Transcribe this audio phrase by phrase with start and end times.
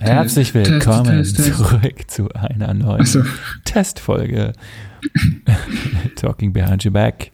[0.00, 3.22] Herzlich willkommen Test, Test, zurück zu einer neuen so.
[3.64, 4.52] Testfolge
[6.16, 7.32] Talking Behind Your Back.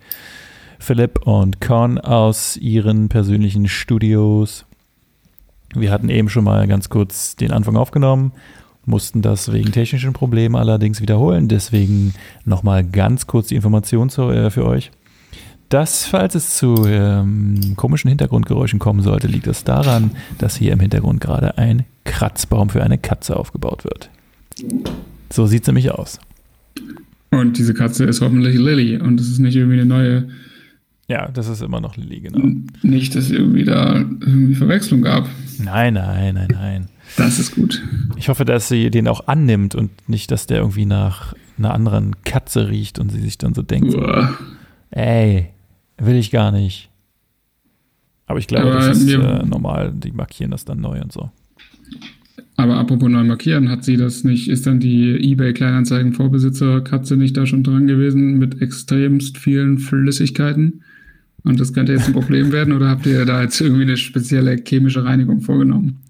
[0.79, 4.67] Philipp und Con aus ihren persönlichen Studios.
[5.75, 8.31] Wir hatten eben schon mal ganz kurz den Anfang aufgenommen,
[8.85, 11.49] mussten das wegen technischen Problemen allerdings wiederholen.
[11.49, 12.15] Deswegen
[12.45, 14.93] nochmal ganz kurz die Information zu, äh, für euch.
[15.71, 20.81] Das, falls es zu ähm, komischen Hintergrundgeräuschen kommen sollte, liegt es daran, dass hier im
[20.81, 24.11] Hintergrund gerade ein Kratzbaum für eine Katze aufgebaut wird.
[25.31, 26.19] So sieht es nämlich aus.
[27.31, 30.29] Und diese Katze ist hoffentlich Lilly und es ist nicht irgendwie eine neue.
[31.09, 32.49] Ja, das ist immer noch Lilly, genau.
[32.83, 35.29] Nicht, dass es irgendwie da irgendwie Verwechslung gab.
[35.59, 36.89] Nein, nein, nein, nein.
[37.17, 37.83] Das ist gut.
[38.17, 42.17] Ich hoffe, dass sie den auch annimmt und nicht, dass der irgendwie nach einer anderen
[42.25, 44.39] Katze riecht und sie sich dann so denkt, Uah.
[44.91, 45.49] ey,
[45.99, 46.89] Will ich gar nicht.
[48.27, 49.93] Aber ich glaube, aber das ist äh, normal.
[49.93, 51.31] Die markieren das dann neu und so.
[52.57, 57.17] Aber apropos neu markieren, hat sie das nicht, ist dann die eBay Kleinanzeigen Vorbesitzer Katze
[57.17, 60.83] nicht da schon dran gewesen mit extremst vielen Flüssigkeiten?
[61.45, 64.57] Und das könnte jetzt ein Problem werden oder habt ihr da jetzt irgendwie eine spezielle
[64.57, 66.01] chemische Reinigung vorgenommen?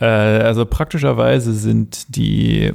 [0.00, 2.72] Äh, also praktischerweise sind die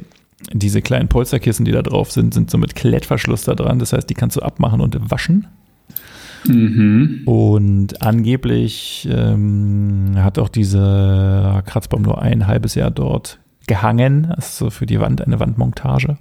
[0.53, 3.79] diese kleinen Polsterkissen, die da drauf sind, sind so mit Klettverschluss da dran.
[3.79, 5.47] Das heißt, die kannst du abmachen und waschen.
[6.47, 7.21] Mhm.
[7.25, 14.85] Und angeblich ähm, hat auch dieser Kratzbaum nur ein halbes Jahr dort gehangen, also für
[14.85, 16.17] die Wand, eine Wandmontage.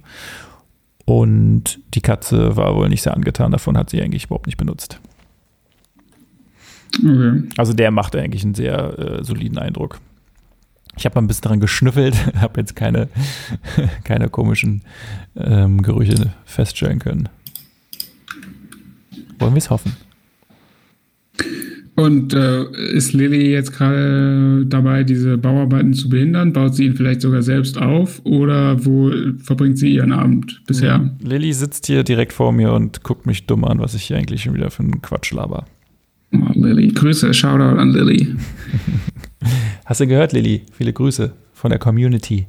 [1.05, 4.99] Und die Katze war wohl nicht sehr angetan davon, hat sie eigentlich überhaupt nicht benutzt.
[6.97, 7.43] Okay.
[7.57, 9.99] Also der macht eigentlich einen sehr äh, soliden Eindruck.
[10.97, 13.09] Ich habe mal ein bisschen dran geschnüffelt, habe jetzt keine,
[14.03, 14.81] keine komischen
[15.35, 17.29] ähm, Gerüche feststellen können.
[19.37, 19.95] Wollen wir es hoffen?
[21.95, 26.51] Und äh, ist Lilly jetzt gerade dabei, diese Bauarbeiten zu behindern?
[26.51, 29.11] Baut sie ihn vielleicht sogar selbst auf oder wo
[29.41, 31.09] verbringt sie ihren Abend bisher?
[31.21, 34.43] Lilly sitzt hier direkt vor mir und guckt mich dumm an, was ich hier eigentlich
[34.43, 35.65] schon wieder für einen Quatsch laber.
[36.33, 38.35] Oh, Lilly, Grüße, Shoutout an Lilly.
[39.85, 40.63] Hast du gehört, Lilly?
[40.73, 42.47] Viele Grüße von der Community.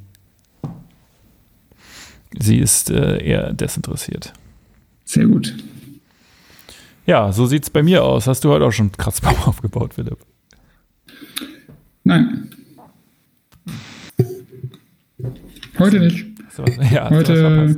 [2.37, 4.33] Sie ist äh, eher desinteressiert.
[5.05, 5.55] Sehr gut.
[7.07, 8.27] Ja, so sieht es bei mir aus.
[8.27, 10.17] Hast du heute auch schon Kratzbaum aufgebaut, Philipp?
[12.03, 12.49] Nein.
[15.79, 16.25] Heute nicht.
[16.91, 17.77] Ja, heute.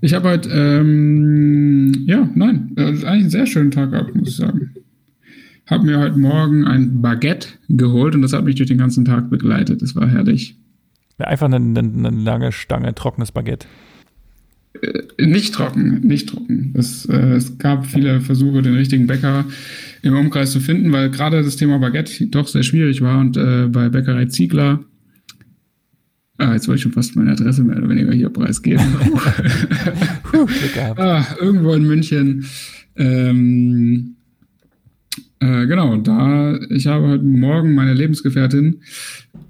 [0.00, 4.28] Ich habe heute, ähm, ja, nein, das ist eigentlich ein sehr schöner Tag gehabt, muss
[4.28, 4.74] ich sagen.
[5.66, 9.28] Habe mir heute Morgen ein Baguette geholt und das hat mich durch den ganzen Tag
[9.28, 9.82] begleitet.
[9.82, 10.56] Das war herrlich.
[11.18, 13.66] einfach eine, eine, eine lange Stange trockenes Baguette.
[14.82, 16.74] Äh, nicht trocken, nicht trocken.
[16.74, 19.44] Es, äh, es gab viele Versuche, den richtigen Bäcker
[20.02, 23.66] im Umkreis zu finden, weil gerade das Thema Baguette doch sehr schwierig war und äh,
[23.68, 24.80] bei Bäckerei Ziegler,
[26.38, 28.84] ah, jetzt wollte ich schon fast meine Adresse mehr oder weniger hier preisgeben.
[30.96, 32.44] ah, irgendwo in München.
[32.96, 34.16] Ähm,
[35.40, 38.80] äh, genau, da ich habe heute Morgen meine Lebensgefährtin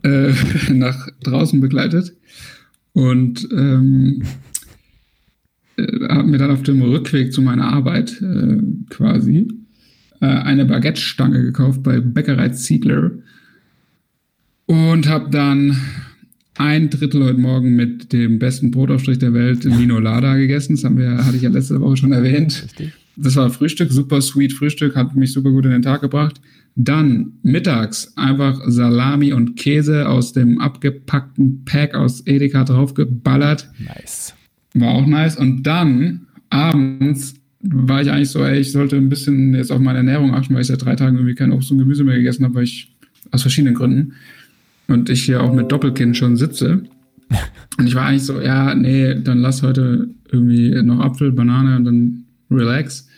[0.02, 0.32] äh,
[0.72, 2.14] nach draußen begleitet
[2.92, 4.22] und ähm,
[5.78, 8.58] äh, habe mir dann auf dem Rückweg zu meiner Arbeit äh,
[8.90, 9.48] quasi
[10.20, 13.12] äh, eine Baguette-Stange gekauft bei Bäckerei Ziegler
[14.66, 15.76] und habe dann
[16.56, 20.74] ein Drittel heute Morgen mit dem besten Brotaufstrich der Welt, Lino Lada, gegessen.
[20.74, 22.66] Das haben wir, hatte ich ja letzte Woche schon erwähnt.
[23.16, 26.40] Das war Frühstück, super sweet Frühstück, hat mich super gut in den Tag gebracht.
[26.74, 33.70] Dann mittags einfach Salami und Käse aus dem abgepackten Pack aus Edeka draufgeballert.
[33.78, 34.34] Nice.
[34.74, 35.36] War auch nice.
[35.36, 39.98] Und dann abends war ich eigentlich so, ey, ich sollte ein bisschen jetzt auf meine
[39.98, 42.54] Ernährung achten, weil ich seit drei Tagen irgendwie kein Obst und Gemüse mehr gegessen habe,
[42.54, 42.94] weil ich
[43.30, 44.12] aus verschiedenen Gründen
[44.86, 46.82] und ich hier auch mit Doppelkinn schon sitze.
[47.78, 51.84] Und ich war eigentlich so, ja, nee, dann lass heute irgendwie noch Apfel, Banane und
[51.84, 53.08] dann relax.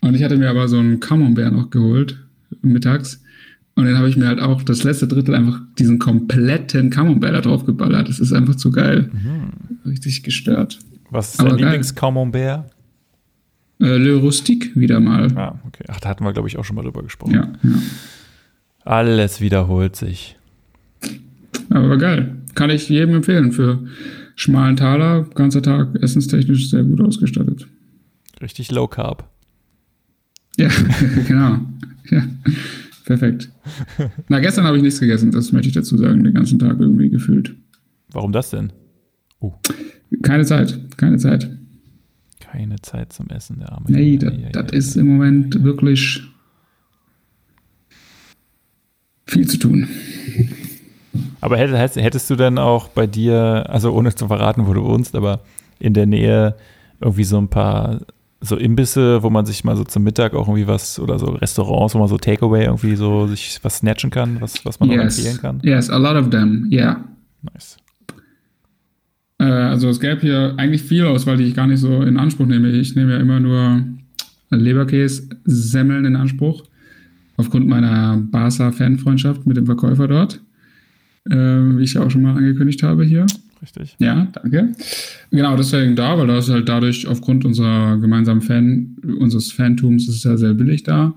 [0.00, 2.18] Und ich hatte mir aber so einen Camembert noch geholt
[2.62, 3.22] mittags.
[3.74, 7.40] Und dann habe ich mir halt auch das letzte Drittel einfach diesen kompletten Camembert da
[7.40, 8.08] drauf geballert.
[8.08, 9.10] Das ist einfach zu geil.
[9.12, 9.65] Mhm.
[9.86, 10.78] Richtig gestört.
[11.10, 12.70] Was ist dein Lieblings-Camembert?
[13.80, 15.30] Äh, Le Rustique wieder mal.
[15.36, 15.84] Ah, okay.
[15.88, 17.34] Ach, da hatten wir, glaube ich, auch schon mal drüber gesprochen.
[17.34, 17.78] Ja, ja.
[18.84, 20.36] Alles wiederholt sich.
[21.70, 22.36] Aber geil.
[22.54, 23.52] Kann ich jedem empfehlen.
[23.52, 23.86] Für
[24.34, 27.66] schmalen Taler, ganzer Tag, essenstechnisch sehr gut ausgestattet.
[28.40, 29.28] Richtig low carb.
[30.56, 30.68] Ja,
[31.26, 31.58] genau.
[32.10, 32.22] Ja,
[33.04, 33.50] perfekt.
[34.28, 37.10] Na, gestern habe ich nichts gegessen, das möchte ich dazu sagen, den ganzen Tag irgendwie
[37.10, 37.54] gefühlt.
[38.12, 38.72] Warum das denn?
[39.40, 39.52] Uh.
[40.22, 41.50] Keine Zeit, keine Zeit.
[42.40, 43.86] Keine Zeit zum Essen, der arme.
[43.88, 45.02] Nee, das, ja, das ja, ist ja.
[45.02, 46.22] im Moment wirklich
[49.26, 49.88] viel zu tun.
[51.40, 55.14] Aber hättest, hättest du denn auch bei dir, also ohne zu verraten, wo du wohnst,
[55.14, 55.40] aber
[55.78, 56.56] in der Nähe
[57.00, 58.00] irgendwie so ein paar
[58.40, 61.94] so Imbisse, wo man sich mal so zum Mittag auch irgendwie was oder so Restaurants,
[61.94, 64.98] wo man so Takeaway irgendwie so sich was snatchen kann, was, was man yes.
[64.98, 65.60] auch empfehlen kann?
[65.62, 67.04] Yes, a lot of them, yeah.
[67.42, 67.76] Nice.
[69.46, 72.46] Äh, also es gäbe hier eigentlich viel Auswahl, die ich gar nicht so in Anspruch
[72.46, 72.70] nehme.
[72.70, 73.84] Ich nehme ja immer nur
[74.50, 76.64] Leberkäse-Semmeln in Anspruch,
[77.36, 80.40] aufgrund meiner Barca-Fanfreundschaft mit dem Verkäufer dort,
[81.30, 83.26] äh, wie ich ja auch schon mal angekündigt habe hier.
[83.62, 83.96] Richtig.
[83.98, 84.72] Ja, danke.
[85.30, 90.16] Genau, deswegen da, weil da ist halt dadurch aufgrund unserer gemeinsamen Fan, unseres Fantums ist
[90.16, 91.14] es ja sehr billig da.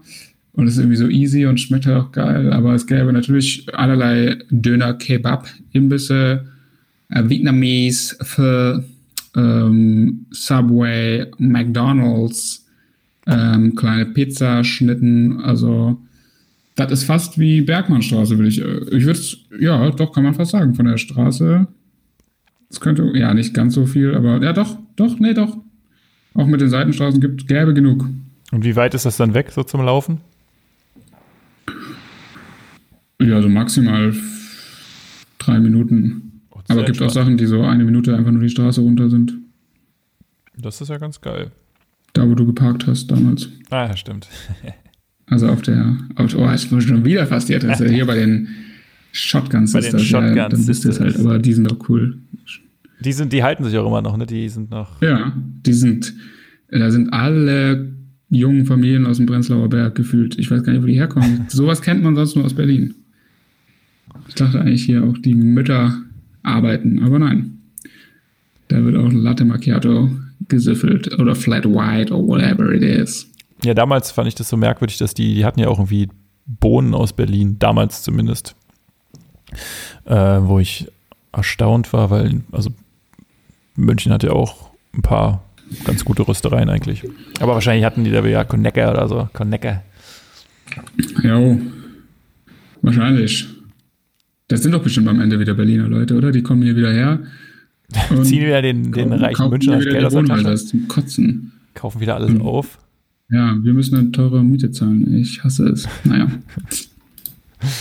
[0.54, 2.52] Und es ist irgendwie so easy und schmeckt halt auch geil.
[2.52, 4.98] Aber es gäbe natürlich allerlei Döner,
[7.10, 8.84] Äh, Vietnamese, für
[9.36, 12.66] ähm, Subway, McDonalds,
[13.28, 15.40] ähm, kleine Pizzaschnitten.
[15.42, 16.00] Also,
[16.76, 18.62] das ist fast wie Bergmannstraße, würde ich.
[18.62, 20.76] Äh, ich würde es, ja, doch, kann man fast sagen.
[20.76, 21.68] Von der Straße
[22.70, 25.58] es könnte, ja, nicht ganz so viel, aber ja, doch, doch, nee, doch.
[26.36, 28.08] Auch mit den Seitenstraßen gibt gäbe genug.
[28.52, 30.22] Und wie weit ist das dann weg, so zum Laufen?
[33.20, 34.14] Ja, so maximal
[35.40, 36.29] drei Minuten.
[36.70, 39.34] Aber es gibt auch Sachen, die so eine Minute einfach nur die Straße runter sind.
[40.58, 41.52] Das ist ja ganz geil.
[42.14, 43.50] Da, wo du geparkt hast damals.
[43.70, 44.28] Ah, ja, stimmt.
[45.28, 47.90] also auf der, auf, oh, ich bin schon wieder fast die Adresse.
[47.90, 48.48] Hier bei den
[49.12, 52.20] Shotguns bei den Shotguns ja, dann bist es halt, aber die sind auch cool.
[53.00, 54.26] Die sind, die halten sich auch immer noch, ne?
[54.26, 55.02] Die sind noch.
[55.02, 56.14] Ja, die sind,
[56.70, 57.94] da sind alle
[58.30, 60.38] jungen Familien aus dem Prenzlauer Berg gefühlt.
[60.38, 61.46] Ich weiß gar nicht, wo die herkommen.
[61.48, 62.94] Sowas kennt man sonst nur aus Berlin.
[64.28, 65.98] Ich dachte eigentlich hier auch die Mütter
[66.44, 67.60] arbeiten, aber nein.
[68.68, 70.10] Da wird auch Latte Macchiato
[70.48, 73.30] gesüffelt oder Flat White or whatever it is.
[73.64, 76.08] Ja, damals fand ich das so merkwürdig, dass die, die hatten ja auch irgendwie
[76.46, 78.56] Bohnen aus Berlin, damals zumindest.
[80.06, 80.88] Äh, wo ich
[81.32, 82.72] erstaunt war, weil, also
[83.76, 85.44] München hat ja auch ein paar
[85.84, 87.04] ganz gute Röstereien eigentlich.
[87.40, 89.30] Aber wahrscheinlich hatten die da wieder Konecke oder so.
[89.34, 89.82] Konecke.
[91.24, 91.58] Ja,
[92.82, 93.48] wahrscheinlich.
[94.50, 96.32] Das sind doch bestimmt am Ende wieder Berliner Leute, oder?
[96.32, 97.20] Die kommen hier wieder her.
[98.24, 100.56] Ziehen wieder den, den reichen Münchner das Geld aus der Tasche.
[100.56, 101.52] zum Kotzen.
[101.76, 102.42] Kaufen wieder alles mhm.
[102.42, 102.80] auf.
[103.30, 105.16] Ja, wir müssen eine teure Miete zahlen.
[105.16, 105.88] Ich hasse es.
[106.04, 106.28] Naja.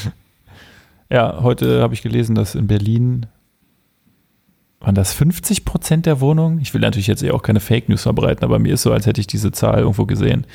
[1.10, 3.26] ja, heute habe ich gelesen, dass in Berlin
[4.80, 6.60] waren das 50 Prozent der Wohnungen?
[6.60, 9.06] Ich will natürlich jetzt eh auch keine Fake News verbreiten, aber mir ist so, als
[9.06, 10.46] hätte ich diese Zahl irgendwo gesehen.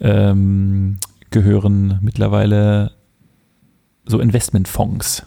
[0.00, 0.96] Ähm,
[1.30, 2.92] gehören mittlerweile
[4.06, 5.26] so Investmentfonds.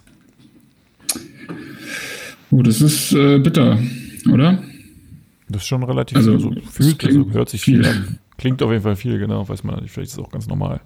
[2.51, 3.77] Oh, das ist äh, bitter,
[4.31, 4.63] oder?
[5.49, 8.17] Das ist schon relativ also, also fühlt, also hört sich viel, viel an.
[8.37, 9.91] Klingt auf jeden Fall viel, genau, weiß man nicht.
[9.91, 10.81] Vielleicht ist es auch ganz normal.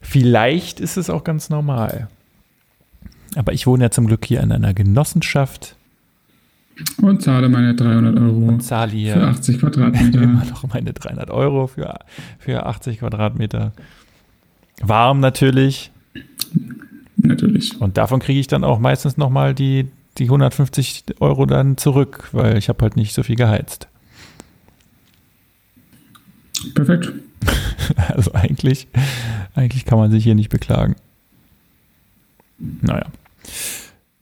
[0.00, 2.08] Vielleicht ist es auch ganz normal.
[3.36, 5.76] Aber ich wohne ja zum Glück hier in einer Genossenschaft
[7.00, 10.22] und zahle meine 300 Euro und zahle hier für 80 Quadratmeter.
[10.22, 11.98] Immer noch meine 300 Euro für,
[12.38, 13.72] für 80 Quadratmeter.
[14.80, 15.92] Warm natürlich.
[17.16, 17.80] Natürlich.
[17.80, 19.86] Und davon kriege ich dann auch meistens nochmal die,
[20.18, 23.88] die 150 Euro dann zurück, weil ich habe halt nicht so viel geheizt.
[26.74, 27.12] Perfekt.
[28.08, 28.88] Also eigentlich,
[29.54, 30.96] eigentlich kann man sich hier nicht beklagen.
[32.58, 33.04] Naja.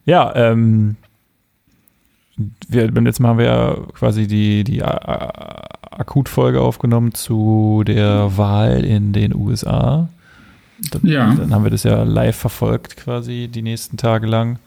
[0.05, 0.97] Ja, ähm,
[2.67, 8.83] wir, beim letzten Mal haben wir ja quasi die, die Akutfolge aufgenommen zu der Wahl
[8.83, 10.09] in den USA.
[10.91, 11.33] Dann, ja.
[11.33, 14.59] dann haben wir das ja live verfolgt, quasi die nächsten Tage lang.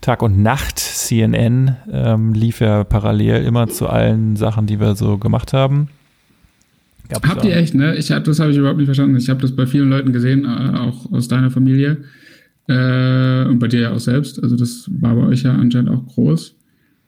[0.00, 0.78] Tag und Nacht.
[0.78, 5.88] CNN ähm, lief ja parallel immer zu allen Sachen, die wir so gemacht haben.
[7.08, 7.96] Gab's Habt ihr echt, ne?
[7.96, 9.16] Ich hab, das habe ich überhaupt nicht verstanden.
[9.16, 12.04] Ich habe das bei vielen Leuten gesehen, äh, auch aus deiner Familie.
[12.68, 14.42] Äh, und bei dir ja auch selbst.
[14.42, 16.54] Also das war bei euch ja anscheinend auch groß.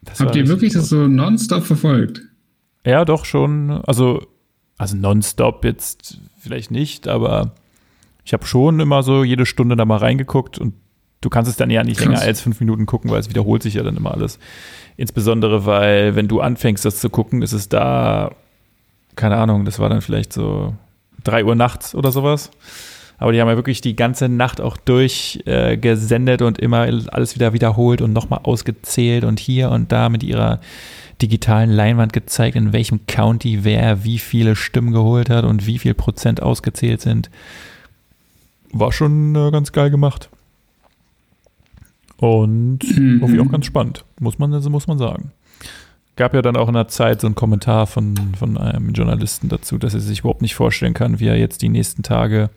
[0.02, 2.22] Das Habt ihr wirklich das so nonstop verfolgt?
[2.84, 3.70] Ja, doch schon.
[3.70, 4.26] Also,
[4.76, 7.54] also nonstop jetzt vielleicht nicht, aber
[8.25, 10.75] ich habe schon immer so jede Stunde da mal reingeguckt und
[11.23, 13.75] du kannst es dann ja nicht länger als fünf Minuten gucken, weil es wiederholt sich
[13.75, 14.38] ja dann immer alles.
[14.99, 18.33] Insbesondere, weil wenn du anfängst, das zu gucken, ist es da,
[19.17, 20.75] keine Ahnung, das war dann vielleicht so
[21.25, 22.50] drei Uhr nachts oder sowas.
[23.19, 27.52] Aber die haben ja wirklich die ganze Nacht auch durchgesendet äh, und immer alles wieder
[27.52, 30.61] wiederholt und nochmal ausgezählt und hier und da mit ihrer
[31.21, 35.95] digitalen Leinwand gezeigt, in welchem County wer wie viele Stimmen geholt hat und wie viel
[35.95, 37.31] Prozent ausgezählt sind.
[38.73, 40.29] War schon äh, ganz geil gemacht.
[42.23, 43.19] Und mhm.
[43.21, 45.33] irgendwie auch ganz spannend, muss man, also muss man sagen.
[46.14, 49.76] Gab ja dann auch in der Zeit so einen Kommentar von, von einem Journalisten dazu,
[49.76, 52.50] dass er sich überhaupt nicht vorstellen kann, wie er jetzt die nächsten Tage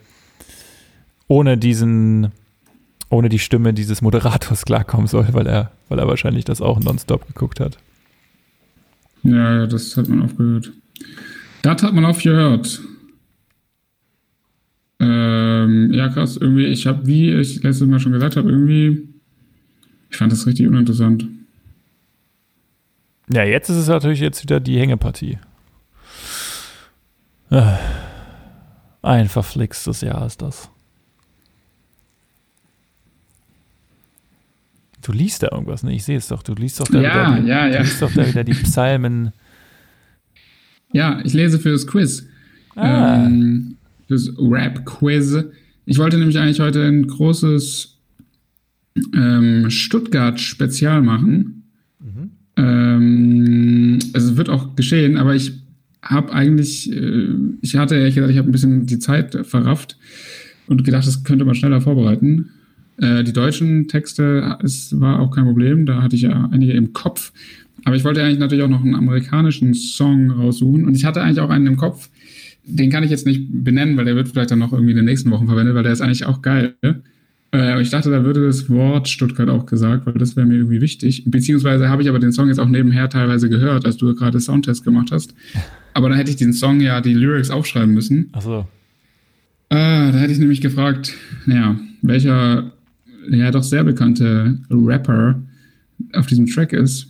[1.27, 2.31] ohne diesen
[3.09, 7.25] ohne die Stimme dieses Moderators klarkommen soll, weil er, weil er wahrscheinlich das auch nonstop
[7.25, 7.79] geguckt hat.
[9.23, 10.71] Ja, das hat man aufgehört.
[11.63, 12.81] Das hat man aufgehört.
[14.99, 16.37] Ähm, ja, krass.
[16.37, 19.14] Irgendwie, ich habe, wie ich letztes Mal schon gesagt habe, irgendwie,
[20.09, 21.27] ich fand das richtig uninteressant.
[23.31, 25.39] Ja, jetzt ist es natürlich jetzt wieder die Hängepartie.
[27.49, 27.77] Äh,
[29.01, 30.69] ein verflixtes Jahr ist das.
[35.01, 35.93] Du liest da irgendwas, ne?
[35.93, 36.41] Ich sehe es doch.
[36.41, 37.77] Du liest doch da, ja, wieder, die, ja, ja.
[37.77, 39.31] Du liest doch da wieder die Psalmen.
[40.93, 42.25] Ja, ich lese für das Quiz.
[42.75, 43.25] Ah.
[43.25, 45.45] Ähm, fürs Rap-Quiz.
[45.85, 47.94] Ich wollte nämlich eigentlich heute ein großes
[49.13, 51.63] ähm, Stuttgart-Spezial machen.
[51.99, 52.31] Mhm.
[52.57, 55.53] Ähm, es wird auch geschehen, aber ich
[56.01, 57.27] habe eigentlich, äh,
[57.61, 59.97] ich hatte ehrlich gesagt, ich habe ein bisschen die Zeit verrafft
[60.67, 62.51] und gedacht, das könnte man schneller vorbereiten.
[62.97, 66.93] Äh, die deutschen Texte, es war auch kein Problem, da hatte ich ja einige im
[66.93, 67.33] Kopf.
[67.83, 71.41] Aber ich wollte eigentlich natürlich auch noch einen amerikanischen Song raussuchen und ich hatte eigentlich
[71.41, 72.09] auch einen im Kopf.
[72.63, 75.05] Den kann ich jetzt nicht benennen, weil der wird vielleicht dann noch irgendwie in den
[75.05, 76.75] nächsten Wochen verwendet, weil der ist eigentlich auch geil.
[77.55, 80.81] Äh, ich dachte, da würde das Wort Stuttgart auch gesagt, weil das wäre mir irgendwie
[80.81, 81.23] wichtig.
[81.25, 84.83] Beziehungsweise habe ich aber den Song jetzt auch nebenher teilweise gehört, als du gerade Soundtest
[84.83, 85.33] gemacht hast.
[85.93, 88.29] Aber dann hätte ich den Song ja die Lyrics aufschreiben müssen.
[88.33, 88.67] Ach so.
[89.69, 91.13] Ah, da hätte ich nämlich gefragt,
[91.47, 92.71] ja, welcher
[93.29, 95.41] ja doch sehr bekannte Rapper
[96.13, 97.07] auf diesem Track ist.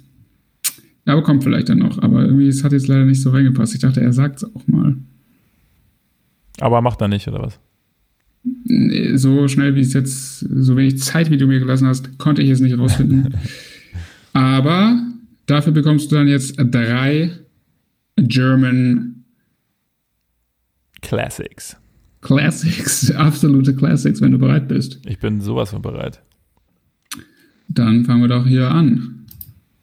[1.05, 2.01] Ja, aber kommt vielleicht dann noch.
[2.01, 3.73] Aber irgendwie, es hat jetzt leider nicht so reingepasst.
[3.75, 4.95] Ich dachte, er sagt es auch mal.
[6.59, 7.59] Aber macht er nicht, oder was?
[8.65, 12.49] So schnell wie es jetzt, so wenig Zeit, wie du mir gelassen hast, konnte ich
[12.49, 13.35] es nicht rausfinden.
[14.33, 14.99] aber
[15.45, 17.31] dafür bekommst du dann jetzt drei
[18.17, 19.23] German
[21.01, 21.77] Classics.
[22.21, 24.99] Classics, absolute Classics, wenn du bereit bist.
[25.05, 26.21] Ich bin sowas von bereit.
[27.67, 29.25] Dann fangen wir doch hier an.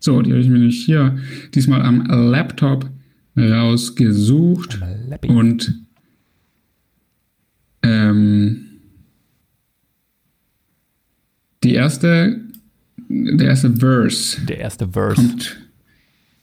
[0.01, 1.19] So, die habe ich mir nicht hier
[1.55, 2.91] diesmal am Laptop
[3.37, 4.81] rausgesucht.
[5.29, 5.87] Und
[7.83, 8.72] ähm,
[11.63, 12.41] die erste,
[13.09, 14.41] der erste Verse.
[14.47, 15.17] Der erste Verse.
[15.17, 15.61] Kommt,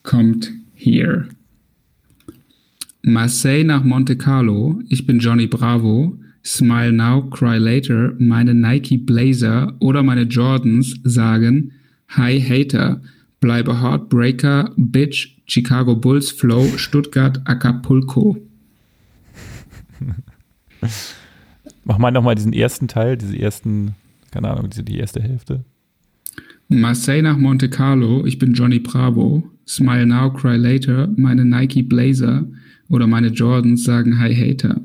[0.03, 1.27] kommt hier.
[3.01, 9.75] Marseille nach Monte Carlo, ich bin Johnny Bravo, Smile Now, Cry Later, meine Nike Blazer
[9.79, 11.71] oder meine Jordans sagen
[12.09, 13.01] Hi Hater,
[13.39, 18.37] bleibe Heartbreaker, Bitch, Chicago Bulls Flow, Stuttgart, Acapulco.
[21.83, 23.95] Mach mal nochmal diesen ersten Teil, diese ersten,
[24.31, 25.63] keine Ahnung, diese, die erste Hälfte.
[26.67, 32.45] Marseille nach Monte Carlo, ich bin Johnny Bravo, Smile Now, Cry Later, meine Nike Blazer,
[32.89, 34.81] oder meine Jordans sagen Hi Hater.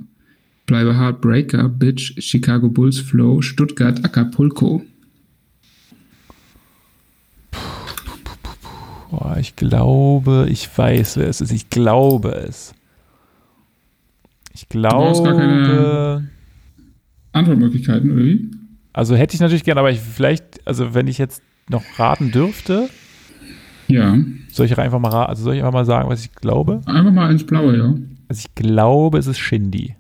[0.67, 4.83] Bleibe Heartbreaker, Bitch, Chicago Bulls Flow, Stuttgart, Acapulco.
[9.11, 11.53] Boah, ich glaube, ich weiß, wer es ist.
[11.53, 12.75] Ich glaube es.
[14.55, 15.05] Ich glaube.
[15.05, 16.31] Du hast gar keine
[17.33, 18.51] Antwortmöglichkeiten, oder wie?
[18.95, 22.89] Also hätte ich natürlich gerne, aber ich vielleicht, also wenn ich jetzt noch raten dürfte.
[23.89, 24.17] Ja.
[24.49, 26.81] Soll ich einfach mal, also soll ich einfach mal sagen, was ich glaube?
[26.87, 27.95] Einfach mal ins Blaue, ja.
[28.29, 29.97] Also ich glaube, es ist Shindy.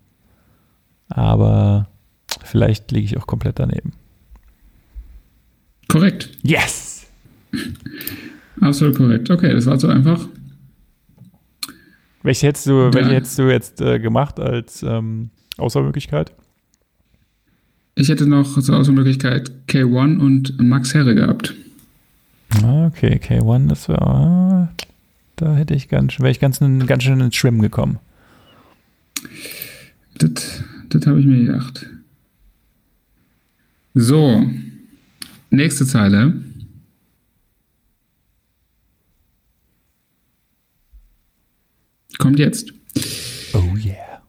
[1.08, 1.88] Aber
[2.42, 3.92] vielleicht liege ich auch komplett daneben.
[5.88, 6.30] Korrekt.
[6.42, 7.06] Yes!
[8.60, 9.28] Absolut korrekt.
[9.28, 10.28] Okay, das war so einfach.
[12.22, 16.32] Welche hättest du, welche hättest du jetzt äh, gemacht als ähm, Auswahlmöglichkeit?
[17.96, 21.54] Ich hätte noch zur Auswahlmöglichkeit K1 und Max Herre gehabt.
[22.62, 24.72] Okay, K1, das war.
[25.36, 27.98] Da hätte ich ganz, wäre ich ganz, ganz schön ins Schwimmen gekommen.
[30.18, 31.86] Das, das habe ich mir gedacht.
[33.94, 34.44] So,
[35.50, 36.34] nächste Zeile.
[42.18, 42.72] Kommt jetzt.
[43.52, 44.22] Oh yeah.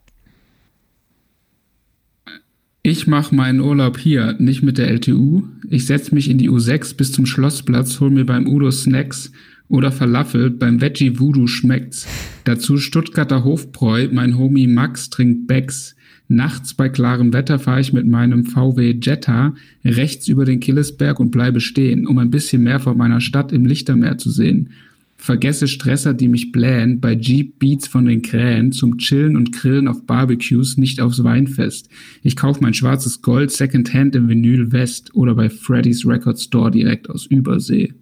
[2.87, 5.41] Ich mache meinen Urlaub hier, nicht mit der LTU.
[5.71, 9.31] Ich setze mich in die U6 bis zum Schlossplatz, hol mir beim Udo Snacks
[9.67, 12.07] oder Falafel, beim Veggie Voodoo schmeckt's.
[12.43, 15.95] Dazu Stuttgarter Hofbräu, mein Homie Max trinkt Becks.
[16.27, 21.31] Nachts bei klarem Wetter fahre ich mit meinem VW Jetta rechts über den Killesberg und
[21.31, 24.69] bleibe stehen, um ein bisschen mehr von meiner Stadt im Lichtermeer zu sehen.
[25.17, 29.87] Vergesse Stresser, die mich blähen, bei Jeep Beats von den Krähen, zum Chillen und Grillen
[29.87, 31.89] auf Barbecues, nicht aufs Weinfest.
[32.21, 37.09] Ich kauf mein schwarzes Gold Secondhand im Vinyl West oder bei Freddy's Record Store direkt
[37.09, 37.93] aus Übersee.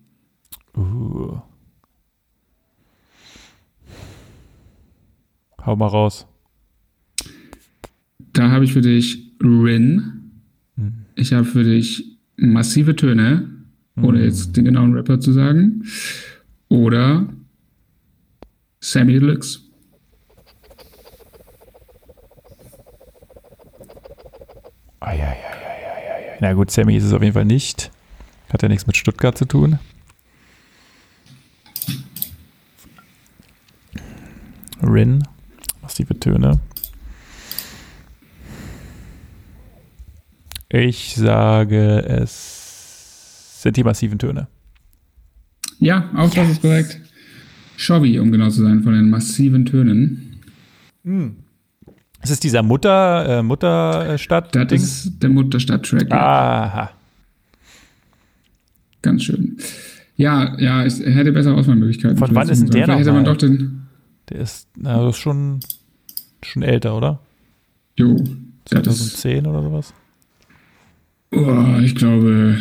[0.76, 1.38] Uh.
[5.66, 6.26] Hau mal raus.
[8.34, 10.32] Da habe ich für dich Rin.
[10.76, 11.06] Hm.
[11.16, 13.50] Ich habe für dich massive Töne,
[13.96, 15.84] ohne jetzt den genauen Rapper zu sagen,
[16.74, 17.28] oder
[18.80, 19.60] Sammy Deluxe.
[25.02, 25.34] Ja, ja, ja.
[26.40, 27.92] Na gut, Sammy ist es auf jeden Fall nicht.
[28.52, 29.78] Hat ja nichts mit Stuttgart zu tun.
[34.82, 35.24] Rin,
[35.84, 36.60] massive Töne.
[40.70, 44.48] Ich sage, es sind die massiven Töne.
[45.84, 47.00] Ja, auch das ist korrekt.
[47.76, 50.40] Chauvi, um genau zu sein, von den massiven Tönen.
[51.04, 51.36] Hm.
[52.22, 54.56] Das ist dieser Mutter, äh, Mutterstadt.
[54.56, 56.10] Das ist der Mutterstadt-Track.
[56.10, 56.92] Aha.
[59.02, 59.58] Ganz schön.
[60.16, 62.18] Ja, ja, es hätte bessere Auswahlmöglichkeiten.
[62.18, 63.00] Von wann ist denn der noch?
[63.00, 63.82] Hätte man doch den
[64.30, 65.60] der ist, na, das ist schon,
[66.42, 67.20] schon älter, oder?
[67.98, 68.16] Jo.
[68.66, 69.94] 2010 oder sowas?
[71.32, 72.58] Oh, ich glaube.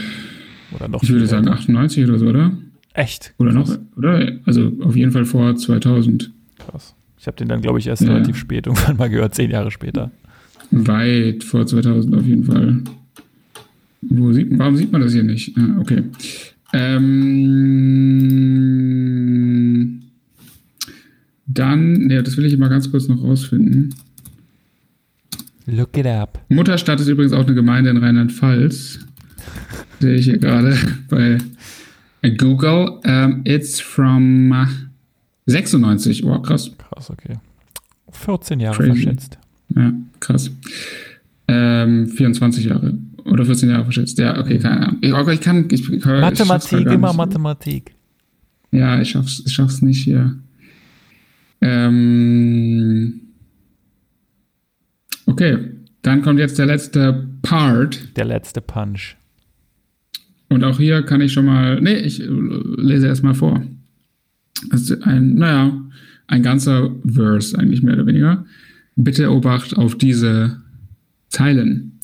[0.74, 2.50] Oder noch ich würde sagen 98 oder so, oder?
[2.94, 3.34] Echt?
[3.38, 4.32] Oder noch, oder?
[4.44, 6.30] Also auf jeden Fall vor 2000.
[6.58, 6.94] Krass.
[7.18, 8.12] Ich habe den dann, glaube ich, erst ja.
[8.12, 10.10] relativ spät irgendwann mal gehört, zehn Jahre später.
[10.70, 12.78] Weit vor 2000 auf jeden Fall.
[14.02, 15.56] Wo sieht, warum sieht man das hier nicht?
[15.56, 16.02] Ah, okay.
[16.72, 17.12] Ähm,
[21.46, 23.94] dann, ja, das will ich mal ganz kurz noch rausfinden.
[25.66, 26.40] Look it up.
[26.48, 28.98] Mutterstadt ist übrigens auch eine Gemeinde in Rheinland-Pfalz.
[30.00, 30.76] Sehe ich hier gerade
[31.08, 31.38] bei
[32.30, 33.00] Google.
[33.04, 34.52] Um, it's from
[35.46, 36.22] 96.
[36.24, 36.70] Oh, krass.
[36.78, 37.36] Krass, okay.
[38.12, 39.02] 14 Jahre Crazy.
[39.02, 39.38] verschätzt.
[39.74, 40.50] Ja, krass.
[41.48, 42.94] Ähm, 24 Jahre.
[43.24, 44.18] Oder 14 Jahre verschätzt.
[44.18, 44.98] Ja, okay, keine Ahnung.
[45.00, 45.68] Ich, ich kann.
[45.70, 47.94] Ich, ich, Mathematik, immer Mathematik.
[48.70, 50.36] Ja, ich schaff's, ich schaff's nicht hier.
[51.60, 53.20] Ähm,
[55.26, 55.58] okay,
[56.02, 58.16] dann kommt jetzt der letzte Part.
[58.16, 59.16] Der letzte Punch.
[60.52, 63.62] Und auch hier kann ich schon mal, nee, ich lese erstmal vor.
[64.70, 65.82] Das ist ein, naja,
[66.26, 68.44] ein ganzer Verse eigentlich mehr oder weniger.
[68.96, 70.60] Bitte Obacht auf diese
[71.28, 71.98] Zeilen.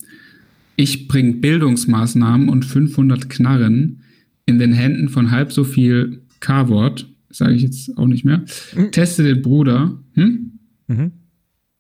[0.77, 4.01] Ich bring Bildungsmaßnahmen und 500 Knarren
[4.47, 8.45] in den Händen von halb so viel K-Wort sage ich jetzt auch nicht mehr.
[8.75, 8.91] Mhm.
[8.93, 9.99] Teste den Bruder.
[10.15, 10.53] Hm?
[10.87, 11.13] Mhm.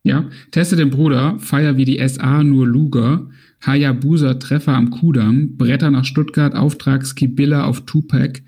[0.05, 3.29] Ja, teste den Bruder, feier wie die SA nur Luger,
[3.61, 8.41] Hayabusa Treffer am Kudamm, Bretter nach Stuttgart, Auftrag Skibilla auf Tupac,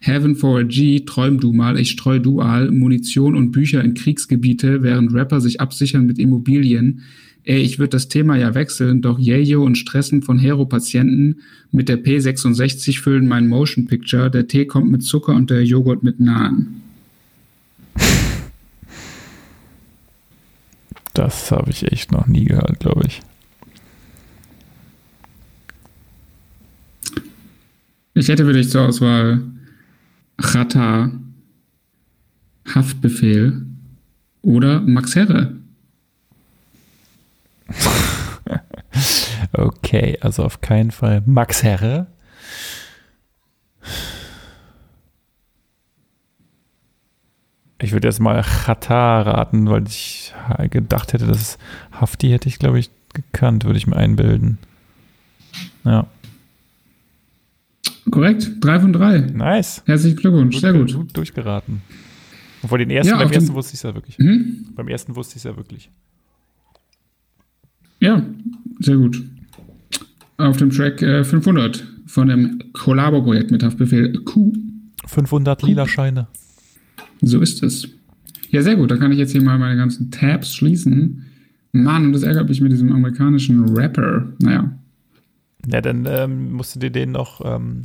[0.00, 4.82] Heaven for a G, träum du mal, ich streu dual, Munition und Bücher in Kriegsgebiete,
[4.82, 7.02] während Rapper sich absichern mit Immobilien,
[7.44, 11.36] ey, ich würde das Thema ja wechseln, doch Jejo und Stressen von Hero-Patienten
[11.72, 14.30] mit der P66 füllen mein Motion Picture.
[14.30, 16.82] Der Tee kommt mit Zucker und der Joghurt mit Nahen.
[21.14, 23.20] Das habe ich echt noch nie gehört, glaube ich.
[28.14, 29.40] Ich hätte für dich zur Auswahl
[30.40, 31.10] Chata,
[32.74, 33.62] Haftbefehl
[34.42, 35.56] oder Max Herre.
[39.52, 42.08] okay, also auf keinen Fall Max Herre.
[47.82, 50.34] Ich würde jetzt mal Chata raten, weil ich
[50.70, 51.58] gedacht hätte, dass
[51.92, 54.58] Hafti hätte ich, glaube ich, gekannt, würde ich mir einbilden.
[55.84, 56.06] Ja.
[58.10, 59.20] Korrekt, drei von drei.
[59.20, 59.82] Nice.
[59.86, 60.94] Herzlichen Glückwunsch, gut, sehr gut.
[60.94, 61.16] gut.
[61.16, 61.82] Durchgeraten.
[62.62, 64.18] Und vor den ersten, ja, beim ersten wusste ich es ja wirklich.
[64.18, 64.66] Hm?
[64.74, 65.90] Beim ersten wusste ich es ja wirklich.
[68.00, 68.22] Ja,
[68.80, 69.22] sehr gut.
[70.36, 74.52] Auf dem Track äh, 500 von dem Kollabo-Projekt mit Haftbefehl Q.
[75.06, 76.28] 500 lila Scheine.
[77.20, 77.88] So ist es.
[78.50, 78.90] Ja, sehr gut.
[78.90, 81.26] Da kann ich jetzt hier mal meine ganzen Tabs schließen.
[81.72, 84.32] Mann, das ärgert mich mit diesem amerikanischen Rapper.
[84.38, 84.72] Naja.
[85.66, 87.82] Ja, dann ähm, musst du dir den noch ähm,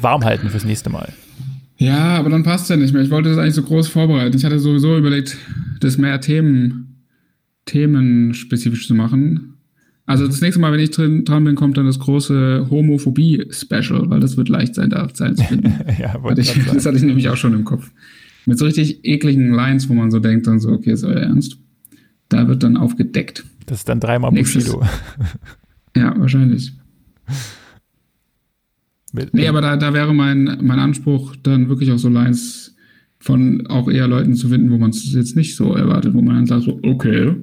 [0.00, 1.12] warm halten fürs nächste Mal.
[1.78, 3.02] Ja, aber dann passt ja nicht mehr.
[3.02, 4.36] Ich wollte das eigentlich so groß vorbereiten.
[4.36, 5.36] Ich hatte sowieso überlegt,
[5.80, 7.04] das mehr Themen
[7.66, 9.54] themenspezifisch zu machen.
[10.06, 14.20] Also das nächste Mal, wenn ich drin, dran bin, kommt dann das große Homophobie-Special, weil
[14.20, 15.74] das wird leicht sein, da Zeit zu finden.
[15.98, 17.90] ja, hatte ich, das hatte ich nämlich auch schon im Kopf.
[18.46, 21.58] Mit so richtig ekligen Lines, wo man so denkt, dann so, okay, ist euer Ernst.
[22.28, 23.44] Da wird dann aufgedeckt.
[23.66, 24.80] Das ist dann dreimal Bushido.
[25.96, 26.72] ja, wahrscheinlich.
[29.32, 32.76] Nee, aber da, da wäre mein, mein Anspruch, dann wirklich auch so Lines
[33.18, 36.34] von auch eher Leuten zu finden, wo man es jetzt nicht so erwartet, wo man
[36.34, 37.34] dann sagt, so, okay,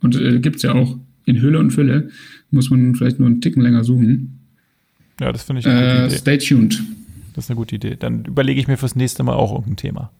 [0.00, 2.10] und äh, gibt es ja auch in Hülle und Fülle.
[2.50, 4.38] Muss man vielleicht nur einen Ticken länger suchen.
[5.20, 6.16] Ja, das finde ich eine äh, gute Idee.
[6.16, 6.82] Stay tuned.
[7.34, 7.96] Das ist eine gute Idee.
[7.98, 10.10] Dann überlege ich mir fürs nächste Mal auch irgendein Thema.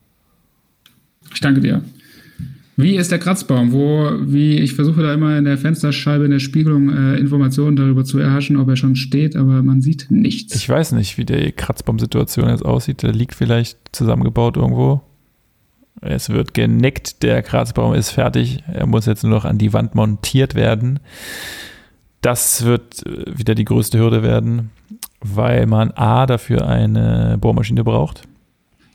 [1.33, 1.83] Ich danke dir.
[2.79, 3.73] Wie ist der Kratzbaum?
[3.73, 8.05] Wo, wie, ich versuche da immer in der Fensterscheibe in der Spiegelung äh, Informationen darüber
[8.05, 10.55] zu erhaschen, ob er schon steht, aber man sieht nichts.
[10.55, 13.03] Ich weiß nicht, wie die Kratzbaum-Situation jetzt aussieht.
[13.03, 15.01] Der liegt vielleicht zusammengebaut irgendwo.
[16.03, 18.63] Es wird genickt, der Kratzbaum ist fertig.
[18.71, 21.01] Er muss jetzt nur noch an die Wand montiert werden.
[22.21, 24.71] Das wird äh, wieder die größte Hürde werden,
[25.21, 28.23] weil man A dafür eine Bohrmaschine braucht.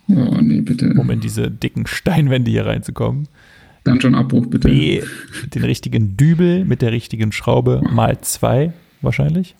[0.08, 0.94] Oh, nee, bitte.
[0.94, 3.28] Um in diese dicken Steinwände hier reinzukommen.
[3.84, 4.67] Dann schon Abbruch, bitte.
[4.67, 5.02] B,
[5.54, 9.56] den richtigen Dübel mit der richtigen Schraube mal zwei wahrscheinlich.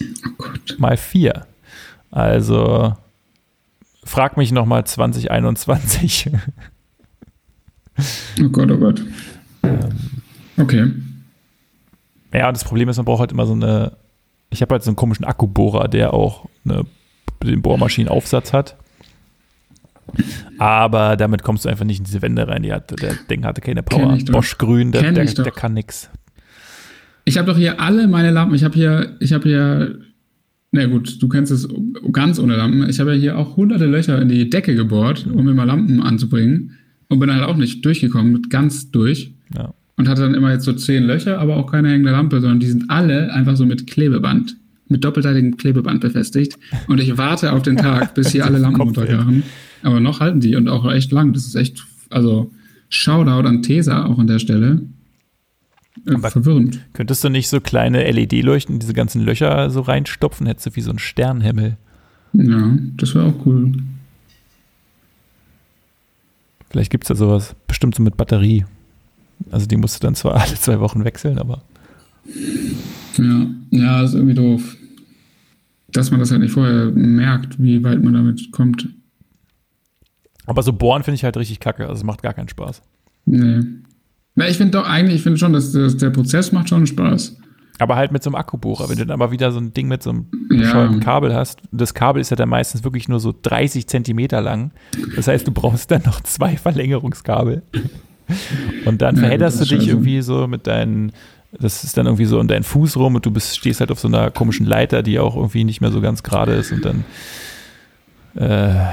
[0.00, 0.76] Oh Gott.
[0.78, 1.46] Mal vier.
[2.10, 2.96] Also
[4.04, 6.30] frag mich nochmal 2021.
[8.40, 9.02] oh Gott, oh Gott.
[9.62, 9.88] Ähm,
[10.58, 10.92] okay.
[12.32, 13.92] Ja, das Problem ist, man braucht halt immer so eine.
[14.50, 16.84] Ich habe halt so einen komischen Akkubohrer, der auch eine,
[17.42, 18.76] den Bohrmaschinenaufsatz hat.
[20.58, 22.62] Aber damit kommst du einfach nicht in diese Wände rein.
[22.62, 24.18] Die hat, der Ding hatte keine Power.
[24.30, 26.10] Bosch Grün, der, der, der kann nix.
[27.24, 28.54] Ich habe doch hier alle meine Lampen.
[28.54, 29.98] Ich habe hier, ich habe hier,
[30.70, 31.68] na gut, du kennst es
[32.12, 32.88] ganz ohne Lampen.
[32.88, 36.78] Ich habe ja hier auch hunderte Löcher in die Decke gebohrt, um immer Lampen anzubringen.
[37.08, 39.32] Und bin halt auch nicht durchgekommen, ganz durch.
[39.56, 39.74] Ja.
[39.96, 42.66] Und hatte dann immer jetzt so zehn Löcher, aber auch keine hängende Lampe, sondern die
[42.66, 44.56] sind alle einfach so mit Klebeband,
[44.88, 46.58] mit doppelseitigem Klebeband befestigt.
[46.88, 49.42] Und ich warte auf den Tag, bis hier alle Lampen unterkrachen.
[49.82, 51.32] Aber noch halten die und auch echt lang.
[51.32, 52.50] Das ist echt, also
[52.88, 54.82] Shoutout an Tesa auch an der Stelle.
[56.06, 56.80] Äh, verwirrend.
[56.92, 60.46] Könntest du nicht so kleine LED-Leuchten diese ganzen Löcher so reinstopfen?
[60.46, 61.76] Hättest du wie so ein Sternenhimmel.
[62.32, 63.72] Ja, das wäre auch cool.
[66.70, 68.64] Vielleicht gibt es ja sowas, bestimmt so mit Batterie.
[69.50, 71.62] Also die musst du dann zwar alle zwei Wochen wechseln, aber.
[73.18, 74.76] Ja, ja, ist irgendwie doof.
[75.88, 78.88] Dass man das halt nicht vorher merkt, wie weit man damit kommt.
[80.46, 81.84] Aber so bohren finde ich halt richtig kacke.
[81.88, 82.82] Also es macht gar keinen Spaß.
[83.24, 83.62] Nee.
[84.34, 87.36] Na, ich finde doch eigentlich, ich finde schon, dass, dass, der Prozess macht schon Spaß.
[87.78, 88.88] Aber halt mit so einem Akkubohrer.
[88.88, 90.88] Wenn du dann aber wieder so ein Ding mit so einem ja.
[91.00, 94.70] Kabel hast, das Kabel ist ja dann meistens wirklich nur so 30 Zentimeter lang.
[95.14, 97.62] Das heißt, du brauchst dann noch zwei Verlängerungskabel.
[98.84, 101.12] Und dann ja, verhedderst du dich irgendwie so mit deinen,
[101.52, 104.00] das ist dann irgendwie so um deinen Fuß rum und du bist, stehst halt auf
[104.00, 107.04] so einer komischen Leiter, die auch irgendwie nicht mehr so ganz gerade ist und dann
[108.34, 108.92] äh,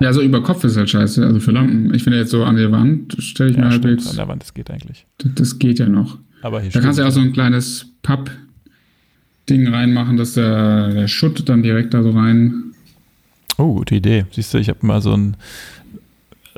[0.00, 1.92] ja, so über Kopf ist halt scheiße, also für Lampen.
[1.92, 4.10] Ich finde jetzt so an der Wand stelle ich ja, mir halt jetzt.
[4.10, 5.06] An der Wand, das geht eigentlich.
[5.18, 6.18] Das, das geht ja noch.
[6.42, 11.08] Aber hier Da kannst du ja auch so ein kleines Papp-Ding reinmachen, dass der, der
[11.08, 12.74] Schutt dann direkt da so rein.
[13.56, 14.26] Oh, gute Idee.
[14.30, 15.36] Siehst du, ich habe mal so ein,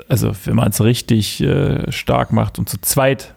[0.06, 3.34] also wenn man es richtig äh, stark macht und zu zweit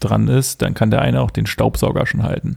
[0.00, 2.56] dran ist, dann kann der eine auch den Staubsauger schon halten.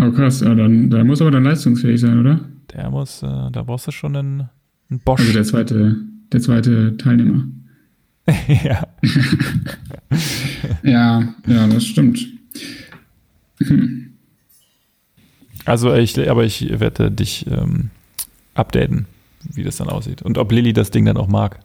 [0.00, 2.40] Oh krass, ja, dann, der muss aber dann leistungsfähig sein, oder?
[2.72, 4.48] Der muss, äh, da brauchst du schon einen,
[4.90, 5.20] einen Bosch.
[5.20, 5.96] Also der zweite,
[6.32, 7.44] der zweite Teilnehmer.
[8.64, 8.86] ja.
[10.82, 12.26] ja, ja, das stimmt.
[13.58, 14.12] Hm.
[15.64, 17.90] Also ich, aber ich werde dich ähm,
[18.54, 19.06] updaten,
[19.52, 20.22] wie das dann aussieht.
[20.22, 21.60] Und ob Lilly das Ding dann auch mag.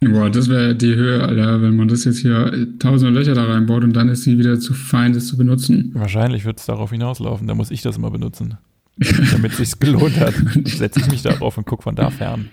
[0.00, 3.82] Boah, das wäre die Höhe, Alter, wenn man das jetzt hier tausende Löcher da reinbaut
[3.82, 5.90] und dann ist sie wieder zu fein, das zu benutzen.
[5.94, 8.58] Wahrscheinlich wird es darauf hinauslaufen, da muss ich das immer benutzen.
[9.32, 12.48] damit es sich gelohnt hat, setze ich mich darauf und gucke von da fern.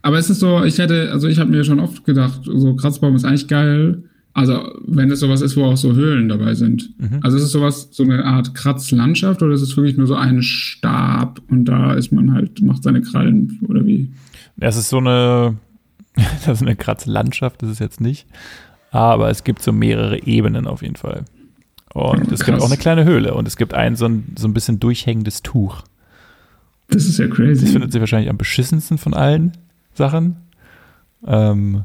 [0.00, 3.14] Aber es ist so, ich hätte, also ich habe mir schon oft gedacht, so Kratzbaum
[3.16, 4.02] ist eigentlich geil.
[4.32, 6.94] Also, wenn es sowas ist, wo auch so Höhlen dabei sind.
[6.98, 7.18] Mhm.
[7.22, 10.42] Also, ist es sowas, so eine Art Kratzlandschaft oder ist es wirklich nur so ein
[10.42, 14.10] Stab und da ist man halt, macht seine Krallen oder wie?
[14.60, 15.56] Es ist so eine,
[16.44, 18.26] das ist eine Kratzlandschaft, das ist jetzt nicht.
[18.90, 21.24] Aber es gibt so mehrere Ebenen auf jeden Fall.
[21.94, 24.54] Und es gibt auch eine kleine Höhle und es gibt ein so, ein so ein
[24.54, 25.82] bisschen durchhängendes Tuch.
[26.88, 27.62] Das ist ja crazy.
[27.62, 29.52] Das findet sich wahrscheinlich am beschissensten von allen
[29.94, 30.36] Sachen.
[31.26, 31.84] Ähm,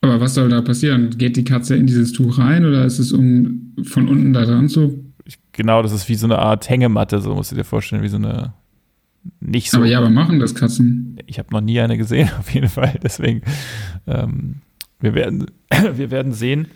[0.00, 1.10] aber was soll da passieren?
[1.10, 4.68] Geht die Katze in dieses Tuch rein oder ist es um von unten da dran
[4.68, 5.04] zu?
[5.52, 8.16] Genau, das ist wie so eine Art Hängematte, so musst du dir vorstellen, wie so
[8.16, 8.52] eine
[9.40, 9.78] nicht so.
[9.78, 11.18] Aber ja, aber machen das Katzen?
[11.26, 12.98] Ich habe noch nie eine gesehen, auf jeden Fall.
[13.02, 13.42] Deswegen,
[14.06, 14.56] ähm,
[15.00, 15.46] wir, werden,
[15.94, 16.68] wir werden sehen.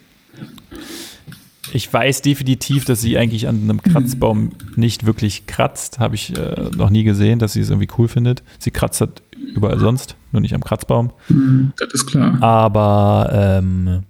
[1.73, 6.01] Ich weiß definitiv, dass sie eigentlich an einem Kratzbaum nicht wirklich kratzt.
[6.01, 8.43] Habe ich äh, noch nie gesehen, dass sie es irgendwie cool findet.
[8.59, 9.23] Sie kratzt halt
[9.55, 11.11] überall sonst, nur nicht am Kratzbaum.
[11.29, 12.43] Mhm, das ist klar.
[12.43, 14.03] Aber ähm,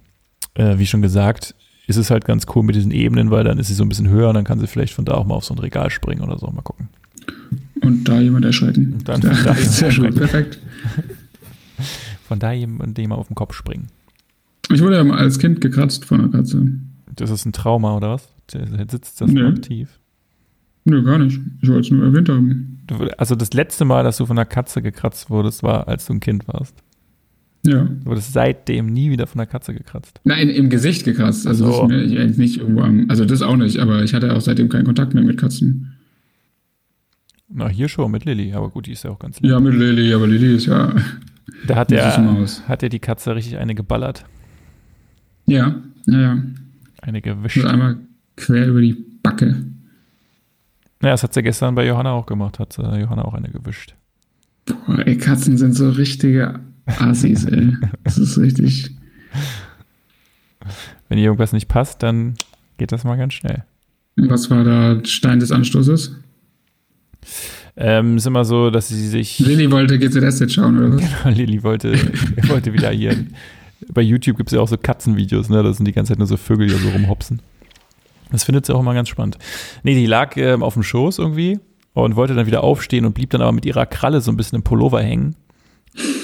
[0.55, 1.55] äh, wie schon gesagt,
[1.87, 4.09] ist es halt ganz cool mit diesen Ebenen, weil dann ist sie so ein bisschen
[4.09, 6.21] höher und dann kann sie vielleicht von da auch mal auf so ein Regal springen
[6.21, 6.47] oder so.
[6.47, 6.89] Mal gucken.
[7.81, 8.93] Und da jemand erschrecken.
[8.93, 10.59] Und dann von da Sehr schön, perfekt.
[12.27, 13.87] Von da jemand auf den Kopf springen.
[14.71, 16.65] Ich wurde ja mal als Kind gekratzt von einer Katze.
[17.13, 18.29] Das ist ein Trauma, oder was?
[18.89, 19.41] Sitzt das nee.
[19.41, 19.99] aktiv.
[20.85, 21.39] Nö, gar nicht.
[21.61, 22.79] Ich wollte es nur erwähnt haben.
[23.17, 26.19] Also das letzte Mal, dass du von einer Katze gekratzt wurdest, war, als du ein
[26.19, 26.75] Kind warst.
[27.65, 27.83] Ja.
[27.83, 30.19] Du wurdest seitdem nie wieder von der Katze gekratzt.
[30.23, 31.45] Nein, im Gesicht gekratzt.
[31.45, 31.87] Also so.
[31.87, 34.69] das ist mir nicht irgendwo am, also das auch nicht, aber ich hatte auch seitdem
[34.69, 35.93] keinen Kontakt mehr mit Katzen.
[37.53, 39.51] Na, hier schon mit Lilly, aber gut, die ist ja auch ganz lieb.
[39.51, 40.93] Ja, mit Lilly, aber Lilly ist ja.
[41.67, 44.25] Da hat der, hat der die Katze richtig eine geballert.
[45.45, 45.75] Ja,
[46.07, 46.43] ja, ja.
[47.01, 47.57] Eine gewischt.
[47.57, 47.97] Und einmal
[48.35, 49.63] quer über die Backe.
[51.03, 53.95] Ja, das hat sie gestern bei Johanna auch gemacht, hat sie Johanna auch eine gewischt.
[54.65, 57.75] Boah, ey, Katzen sind so richtige Assis, ey.
[58.03, 58.95] Das ist richtig.
[61.09, 62.35] Wenn ihr irgendwas nicht passt, dann
[62.77, 63.65] geht das mal ganz schnell.
[64.15, 66.15] Was war da Stein des Anstoßes?
[67.77, 69.39] Ähm, ist immer so, dass sie sich.
[69.39, 71.01] Lilly wollte GZS jetzt schauen, oder was?
[71.01, 71.93] Genau, Lilly wollte,
[72.47, 73.15] wollte wieder hier.
[73.89, 75.63] Bei YouTube gibt es ja auch so Katzenvideos, ne?
[75.63, 77.41] Das sind die ganze Zeit nur so Vögel, die so rumhopsen.
[78.31, 79.37] Das findet sie auch immer ganz spannend.
[79.83, 81.59] Nee, die lag ähm, auf dem Schoß irgendwie
[81.93, 84.57] und wollte dann wieder aufstehen und blieb dann aber mit ihrer Kralle so ein bisschen
[84.57, 85.35] im Pullover hängen.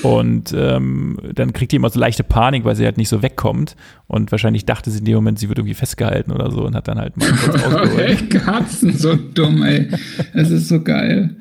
[0.01, 3.75] Und ähm, dann kriegt die immer so leichte Panik, weil sie halt nicht so wegkommt.
[4.08, 6.88] Und wahrscheinlich dachte sie in dem Moment, sie wird irgendwie festgehalten oder so und hat
[6.88, 7.99] dann halt mal kurz ausgeholt.
[7.99, 9.89] ey, Katzen, so dumm, ey.
[10.34, 11.36] Es ist so geil.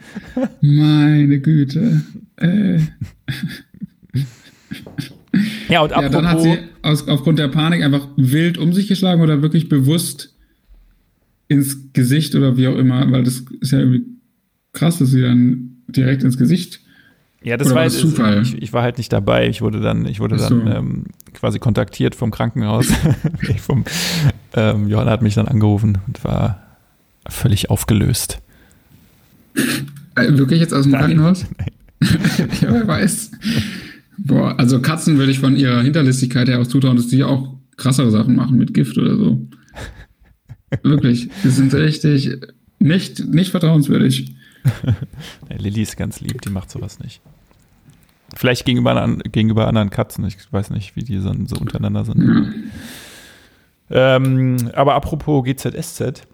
[0.61, 2.03] Meine Güte.
[2.37, 2.81] Äh.
[5.69, 8.89] Ja, und apropos, ja, dann hat sie aus, aufgrund der Panik einfach wild um sich
[8.89, 10.35] geschlagen oder wirklich bewusst
[11.49, 14.07] ins Gesicht oder wie auch immer, weil das ist ja irgendwie
[14.73, 16.81] krass, dass sie dann direkt ins Gesicht.
[17.47, 18.43] Ja, das war, war Zufall.
[18.43, 19.49] Ich, ich, war halt nicht dabei.
[19.49, 20.49] Ich wurde dann, ich wurde so.
[20.49, 22.89] dann ähm, quasi kontaktiert vom Krankenhaus.
[23.61, 23.85] vom,
[24.55, 26.61] ähm, Johanna hat mich dann angerufen und war
[27.29, 28.41] völlig aufgelöst.
[30.17, 31.03] Äh, wirklich jetzt aus dem Nein.
[31.03, 31.47] Krankenhaus?
[31.59, 32.19] Nein.
[32.63, 33.31] ja, wer weiß.
[34.19, 38.11] Boah, also Katzen würde ich von ihrer Hinterlistigkeit her auch zutrauen, dass die auch krassere
[38.11, 39.47] Sachen machen mit Gift oder so.
[40.83, 42.29] Wirklich, die sind richtig
[42.81, 44.35] nicht, nicht vertrauenswürdig.
[45.57, 47.23] Lilly ist ganz lieb, die macht sowas nicht.
[48.35, 52.67] Vielleicht gegenüber, gegenüber anderen Katzen, ich weiß nicht, wie die so, so untereinander sind.
[53.89, 54.17] Ja.
[54.17, 56.27] Ähm, aber apropos GZSZ,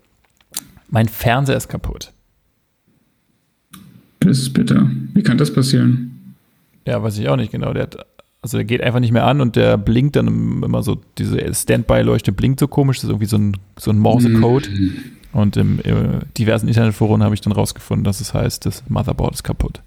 [0.88, 2.12] mein Fernseher ist kaputt.
[4.20, 4.90] Das ist bitter.
[5.14, 6.34] Wie kann das passieren?
[6.86, 7.72] Ja, weiß ich auch nicht genau.
[7.72, 8.06] Der hat,
[8.40, 12.32] also der geht einfach nicht mehr an und der blinkt dann immer so, diese Standby-Leuchte
[12.32, 14.70] blinkt so komisch, das ist irgendwie so ein, so ein Morse-Code.
[14.70, 14.96] Mhm.
[15.32, 19.42] Und im, im diversen Internetforen habe ich dann rausgefunden, dass es heißt, das Motherboard ist
[19.42, 19.80] kaputt.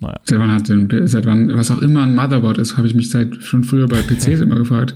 [0.00, 0.18] Naja.
[0.24, 3.10] Seit wann hat denn, seit wann, was auch immer ein Motherboard ist, habe ich mich
[3.10, 4.94] seit schon früher bei PCs immer gefragt.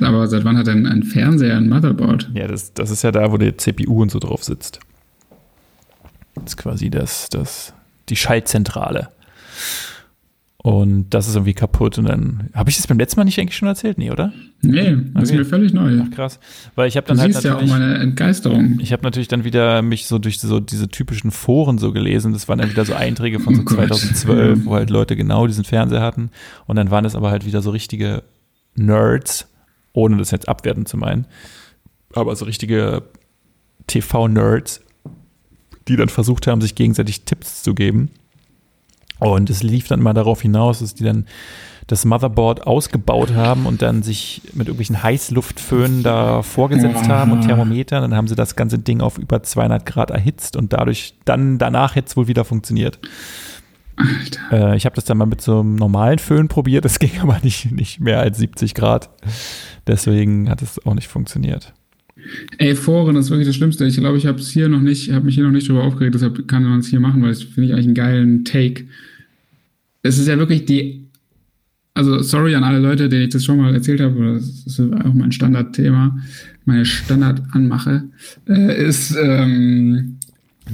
[0.00, 2.30] Aber seit wann hat denn ein Fernseher ein Motherboard?
[2.34, 4.80] Ja, das, das ist ja da, wo die CPU und so drauf sitzt.
[6.34, 7.72] Das ist quasi das, das,
[8.10, 9.08] die Schaltzentrale.
[10.64, 11.98] Und das ist irgendwie kaputt.
[11.98, 13.98] Und dann habe ich das beim letzten Mal nicht eigentlich schon erzählt?
[13.98, 14.32] Nee, oder?
[14.62, 15.22] Nee, das okay.
[15.24, 16.00] ist mir völlig neu.
[16.02, 16.40] Ach krass.
[16.74, 18.78] Weil ich habe dann du halt siehst ja auch meine Entgeisterung.
[18.80, 22.32] Ich habe natürlich dann wieder mich so durch so diese typischen Foren so gelesen.
[22.32, 24.64] Das waren dann wieder so Einträge von so oh 2012, Gott.
[24.64, 26.30] wo halt Leute genau diesen Fernseher hatten.
[26.64, 28.22] Und dann waren es aber halt wieder so richtige
[28.74, 29.52] Nerds,
[29.92, 31.26] ohne das jetzt abwerten zu meinen.
[32.14, 33.02] Aber so richtige
[33.86, 34.80] TV-Nerds,
[35.88, 38.08] die dann versucht haben, sich gegenseitig Tipps zu geben
[39.18, 41.26] und es lief dann immer darauf hinaus, dass die dann
[41.86, 48.02] das Motherboard ausgebaut haben und dann sich mit irgendwelchen Heißluftföhnen da vorgesetzt haben und Thermometern.
[48.02, 51.94] Dann haben sie das ganze Ding auf über 200 Grad erhitzt und dadurch dann danach
[51.94, 53.00] jetzt wohl wieder funktioniert.
[54.50, 57.38] Äh, ich habe das dann mal mit so einem normalen Föhn probiert, das ging aber
[57.42, 59.10] nicht, nicht mehr als 70 Grad.
[59.86, 61.74] Deswegen hat es auch nicht funktioniert.
[62.58, 63.84] Ey, Foren ist wirklich das Schlimmste.
[63.86, 66.14] Ich glaube, ich habe es hier noch nicht, habe mich hier noch nicht drüber aufgeregt,
[66.14, 68.84] deshalb kann man es hier machen, weil das finde ich eigentlich einen geilen Take.
[70.02, 71.06] Es ist ja wirklich die,
[71.94, 75.14] also sorry an alle Leute, denen ich das schon mal erzählt habe, das ist auch
[75.14, 76.18] mein Standardthema,
[76.64, 78.04] meine Standardanmache,
[78.48, 80.18] äh, ist ähm,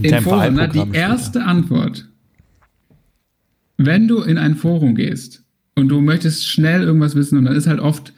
[0.02, 2.08] in Foren, ne, die erste Antwort,
[3.76, 5.42] wenn du in ein Forum gehst
[5.74, 8.12] und du möchtest schnell irgendwas wissen und dann ist halt oft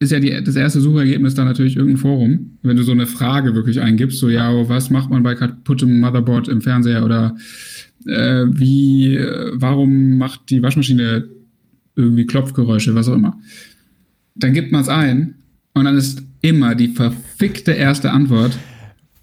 [0.00, 2.58] ist ja die, das erste Suchergebnis dann natürlich irgendein Forum.
[2.62, 6.48] Wenn du so eine Frage wirklich eingibst, so ja, was macht man bei kaputtem Motherboard
[6.48, 7.36] im Fernseher oder
[8.06, 11.28] äh, wie, äh, warum macht die Waschmaschine
[11.96, 13.38] irgendwie Klopfgeräusche, was auch immer.
[14.36, 15.34] Dann gibt man es ein
[15.74, 18.56] und dann ist immer die verfickte erste Antwort.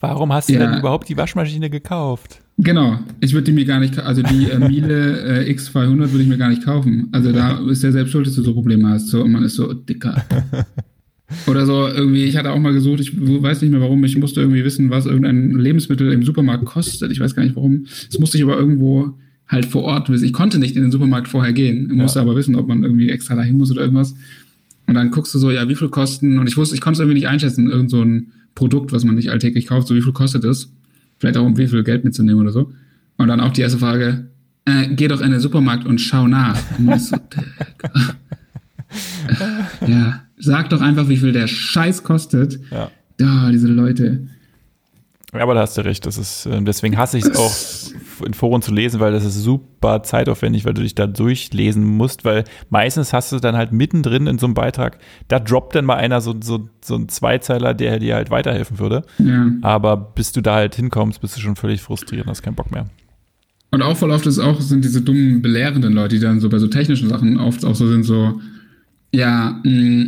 [0.09, 2.41] Warum hast du ja, denn überhaupt die Waschmaschine gekauft?
[2.57, 6.27] Genau, ich würde die mir gar nicht, also die äh, Miele äh, X200 würde ich
[6.27, 7.09] mir gar nicht kaufen.
[7.11, 9.07] Also da ist der selbst schuld, dass du so Probleme hast.
[9.07, 10.23] So, und man ist so dicker.
[11.47, 14.41] Oder so irgendwie, ich hatte auch mal gesucht, ich weiß nicht mehr warum, ich musste
[14.41, 17.11] irgendwie wissen, was irgendein Lebensmittel im Supermarkt kostet.
[17.11, 17.85] Ich weiß gar nicht warum.
[18.09, 19.15] Das musste ich aber irgendwo
[19.47, 20.25] halt vor Ort wissen.
[20.25, 22.23] Ich konnte nicht in den Supermarkt vorher gehen, ich musste ja.
[22.23, 24.15] aber wissen, ob man irgendwie extra dahin muss oder irgendwas.
[24.87, 26.99] Und dann guckst du so, ja, wie viel kosten, und ich wusste, ich konnte es
[26.99, 30.13] irgendwie nicht einschätzen, irgend so ein Produkt, was man nicht alltäglich kauft, so wie viel
[30.13, 30.71] kostet es?
[31.17, 32.71] vielleicht auch um wie viel Geld mitzunehmen oder so.
[33.17, 34.27] Und dann auch die erste Frage,
[34.65, 36.59] äh, geh doch in den Supermarkt und schau nach.
[36.77, 37.17] Und so,
[39.87, 42.59] ja, sag doch einfach, wie viel der Scheiß kostet.
[42.71, 42.91] Ja.
[43.19, 44.27] Ja, diese Leute.
[45.33, 46.05] Ja, aber da hast du recht.
[46.05, 49.35] Das ist, äh, deswegen hasse ich es auch, in Foren zu lesen, weil das ist
[49.35, 54.27] super zeitaufwendig, weil du dich da durchlesen musst, weil meistens hast du dann halt mittendrin
[54.27, 57.99] in so einem Beitrag, da droppt dann mal einer so, so, so ein Zweizeiler, der
[57.99, 59.03] dir halt weiterhelfen würde.
[59.17, 59.51] Ja.
[59.61, 62.71] Aber bis du da halt hinkommst, bist du schon völlig frustriert und hast keinen Bock
[62.71, 62.85] mehr.
[63.71, 66.59] Und auch voll oft ist auch, sind diese dummen, belehrenden Leute, die dann so bei
[66.59, 68.39] so technischen Sachen oft auch so sind, so,
[69.11, 70.05] ja, mh,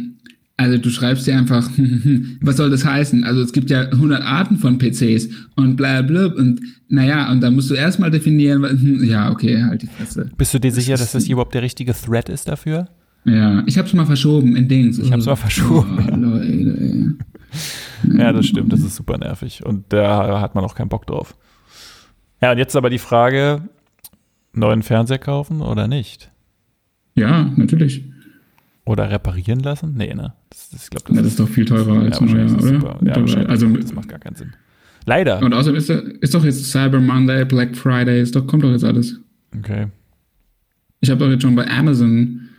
[0.57, 1.69] also du schreibst ja einfach,
[2.41, 3.23] was soll das heißen?
[3.23, 7.51] Also es gibt ja 100 Arten von PCs und bla bla und naja, und da
[7.51, 10.29] musst du erstmal definieren, ja, okay, halt die Fresse.
[10.37, 12.89] Bist du dir sicher, dass das hier überhaupt der richtige Thread ist dafür?
[13.25, 14.97] Ja, ich hab's mal verschoben in Dings.
[14.99, 15.99] Ich hab's mal verschoben.
[16.11, 17.17] Oh, Leute,
[18.17, 21.35] ja, das stimmt, das ist super nervig und da hat man auch keinen Bock drauf.
[22.41, 23.67] Ja, und jetzt aber die Frage,
[24.53, 26.31] neuen Fernseher kaufen oder nicht?
[27.15, 28.05] Ja, natürlich.
[28.85, 29.95] Oder reparieren lassen?
[29.97, 30.33] Nee, ne?
[30.49, 32.99] Das, das, ich glaub, das, ja, das ist, doch viel teurer als neuer, oder?
[33.03, 33.13] Ja,
[33.45, 34.53] also, das macht gar keinen Sinn.
[35.05, 35.41] Leider.
[35.41, 38.83] Und außerdem ist, ist doch jetzt Cyber Monday, Black Friday, ist doch, kommt doch jetzt
[38.83, 39.19] alles.
[39.57, 39.87] Okay.
[40.99, 42.49] Ich habe doch jetzt schon bei Amazon,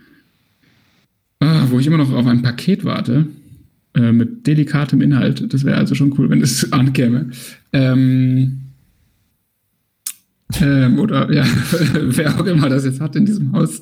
[1.39, 3.27] ah, wo ich immer noch auf ein Paket warte,
[3.93, 5.53] äh, mit delikatem Inhalt.
[5.53, 7.29] Das wäre also schon cool, wenn es ankäme.
[7.73, 8.61] Ähm,
[10.59, 11.45] ähm, oder ja,
[11.93, 13.81] wer auch immer das jetzt hat in diesem Haus.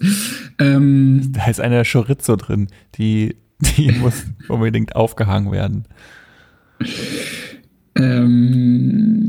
[0.59, 3.35] Ähm, da ist eine Chorizo drin, die,
[3.77, 5.85] die muss unbedingt aufgehangen werden.
[7.95, 9.23] Ähm,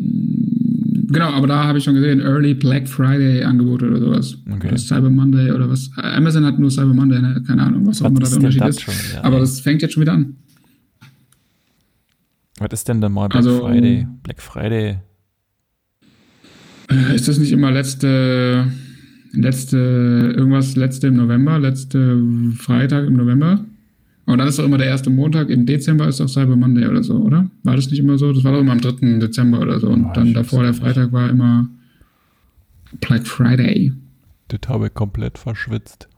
[1.08, 4.36] genau, aber da habe ich schon gesehen, Early Black Friday Angebote oder sowas.
[4.50, 4.68] Okay.
[4.68, 5.90] Oder Cyber Monday oder was.
[5.96, 7.42] Amazon hat nur Cyber Monday, ne?
[7.46, 8.82] keine Ahnung, was, was auch immer da der Unterschied ist.
[8.82, 9.24] Schon, ja.
[9.24, 10.36] Aber das fängt jetzt schon wieder an.
[12.58, 14.06] Was ist denn dann mal Black also, Friday?
[14.22, 14.98] Black Friday
[16.90, 18.70] äh, ist das nicht immer letzte,
[19.32, 19.76] letzte,
[20.36, 22.18] irgendwas letzte im November, letzte
[22.56, 23.64] Freitag im November?
[24.28, 27.02] Und dann ist doch immer der erste Montag im Dezember ist doch Cyber Monday oder
[27.02, 27.50] so, oder?
[27.62, 28.30] War das nicht immer so?
[28.30, 29.20] Das war doch immer am 3.
[29.20, 29.88] Dezember oder so.
[29.88, 31.66] Und oh, dann davor der Freitag war immer
[33.00, 33.94] Black Friday.
[34.48, 36.08] Das habe ich komplett verschwitzt.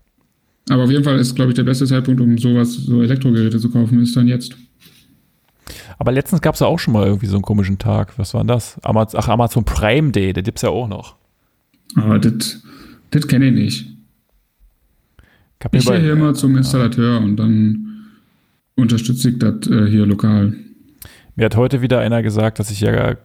[0.71, 3.71] Aber auf jeden Fall ist, glaube ich, der beste Zeitpunkt, um sowas, so Elektrogeräte zu
[3.71, 4.57] kaufen, ist dann jetzt.
[5.97, 8.19] Aber letztens gab es ja auch schon mal irgendwie so einen komischen Tag.
[8.19, 8.77] Was war denn das?
[8.83, 11.15] Amaz Ach, Amazon Prime Day, der gibt es ja auch noch.
[11.95, 12.59] Aber das
[13.29, 13.87] kenne ich nicht.
[15.71, 17.25] Ich gehe hier immer zum Installateur ja.
[17.25, 17.87] und dann
[18.81, 20.55] unterstütze ich das äh, hier lokal.
[21.37, 23.17] Mir hat heute wieder einer gesagt, dass ich ja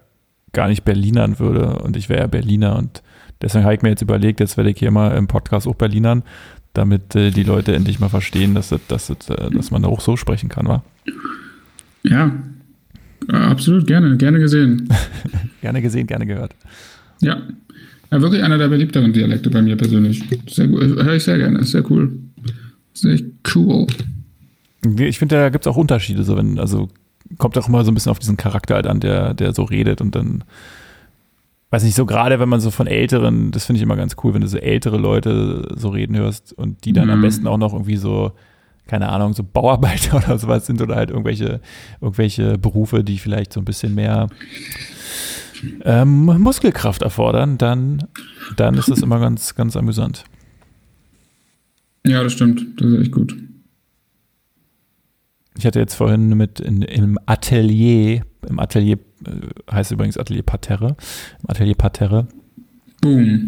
[0.53, 3.03] gar nicht Berlinern würde und ich wäre ja Berliner und
[3.41, 6.23] deswegen habe ich mir jetzt überlegt, jetzt werde ich hier mal im Podcast auch Berlinern,
[6.73, 10.01] damit äh, die Leute endlich mal verstehen, dass, das, dass, das, äh, dass man auch
[10.01, 10.83] so sprechen kann, wa?
[12.03, 12.31] Ja,
[13.27, 14.87] absolut gerne, gerne gesehen.
[15.61, 16.55] gerne gesehen, gerne gehört.
[17.21, 17.41] Ja.
[18.11, 20.23] ja, wirklich einer der beliebteren Dialekte bei mir persönlich.
[20.47, 22.11] Sehr gut, höre ich sehr gerne, sehr cool.
[22.93, 23.19] Sehr
[23.53, 23.87] cool.
[24.99, 26.89] Ich finde, da gibt es auch Unterschiede, so wenn, also
[27.37, 30.01] kommt auch immer so ein bisschen auf diesen Charakter halt an, der, der so redet
[30.01, 30.43] und dann,
[31.71, 34.33] weiß nicht, so gerade wenn man so von älteren, das finde ich immer ganz cool,
[34.33, 37.13] wenn du so ältere Leute so reden hörst und die dann mhm.
[37.13, 38.31] am besten auch noch irgendwie so
[38.87, 41.59] keine Ahnung, so Bauarbeiter oder sowas sind oder halt irgendwelche,
[42.01, 44.27] irgendwelche Berufe, die vielleicht so ein bisschen mehr
[45.83, 48.03] ähm, Muskelkraft erfordern, dann,
[48.55, 50.25] dann ist das immer ganz, ganz amüsant.
[52.05, 52.63] Ja, das stimmt.
[52.77, 53.35] Das ist echt gut.
[55.57, 60.95] Ich hatte jetzt vorhin mit in, im Atelier, im Atelier äh, heißt übrigens Atelier Parterre,
[61.41, 62.27] im Atelier Parterre.
[63.01, 63.45] Boom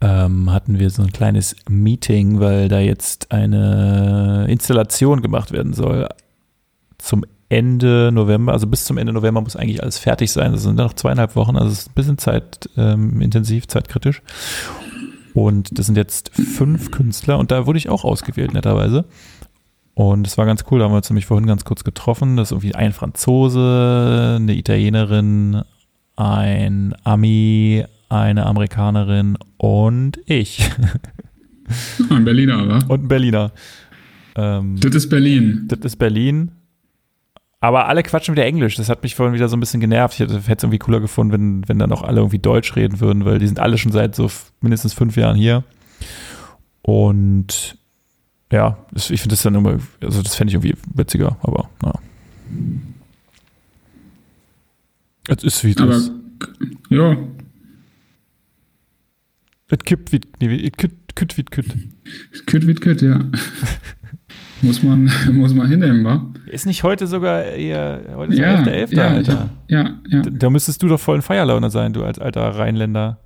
[0.00, 6.08] ähm, hatten wir so ein kleines Meeting, weil da jetzt eine Installation gemacht werden soll
[6.98, 10.52] zum Ende November, also bis zum Ende November muss eigentlich alles fertig sein.
[10.52, 14.22] Das sind noch zweieinhalb Wochen, also es ist ein bisschen zeitintensiv, ähm, zeitkritisch.
[15.34, 19.04] Und das sind jetzt fünf Künstler und da wurde ich auch ausgewählt, netterweise.
[19.94, 22.36] Und es war ganz cool, da haben wir uns nämlich vorhin ganz kurz getroffen.
[22.36, 25.62] Das ist irgendwie ein Franzose, eine Italienerin,
[26.16, 30.68] ein Ami, eine Amerikanerin und ich.
[32.10, 32.78] Ein Berliner, oder?
[32.88, 33.52] Und ein Berliner.
[34.34, 35.66] Ähm, das ist Berlin.
[35.68, 36.50] Das ist Berlin.
[37.60, 38.76] Aber alle quatschen wieder Englisch.
[38.76, 40.14] Das hat mich vorhin wieder so ein bisschen genervt.
[40.14, 43.24] Ich hätte es irgendwie cooler gefunden, wenn, wenn dann auch alle irgendwie Deutsch reden würden,
[43.24, 45.62] weil die sind alle schon seit so mindestens fünf Jahren hier.
[46.82, 47.76] Und
[48.52, 51.98] ja, ich finde das dann immer, also das fände ich irgendwie witziger, aber naja.
[55.28, 56.10] Es ist wie das.
[56.88, 57.16] Ja,
[59.70, 61.66] es kippt wie, nee, es kütt, kütt wie kütt.
[62.46, 63.20] Kütt wie kütt, ja.
[64.62, 66.26] muss, man, muss man hinnehmen, wa?
[66.46, 69.50] Ist nicht heute sogar eher, heute ist ja, 11.11., ja, Alter.
[69.68, 70.22] Ja, ja.
[70.22, 73.18] Da, da, müsstest du doch voll ein Feierlaune sein, du als alter Rheinländer.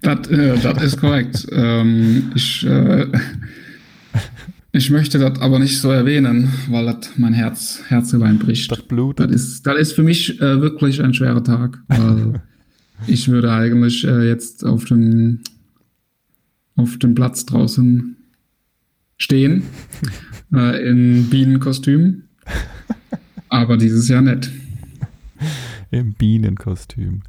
[0.00, 1.46] Das, äh, das ist korrekt.
[1.52, 3.06] ähm, ich, äh,
[4.72, 8.70] ich möchte das aber nicht so erwähnen, weil das mein Herz, Herzelein bricht.
[8.72, 9.20] Das Blut.
[9.20, 12.40] Das ist, das ist für mich äh, wirklich ein schwerer Tag, weil
[13.06, 15.40] ich würde eigentlich äh, jetzt auf dem,
[16.74, 18.16] auf dem Platz draußen
[19.18, 19.64] stehen,
[20.54, 22.24] äh, in Bienenkostüm.
[23.50, 24.50] Aber dieses Jahr nicht.
[25.90, 27.22] Im Bienenkostüm.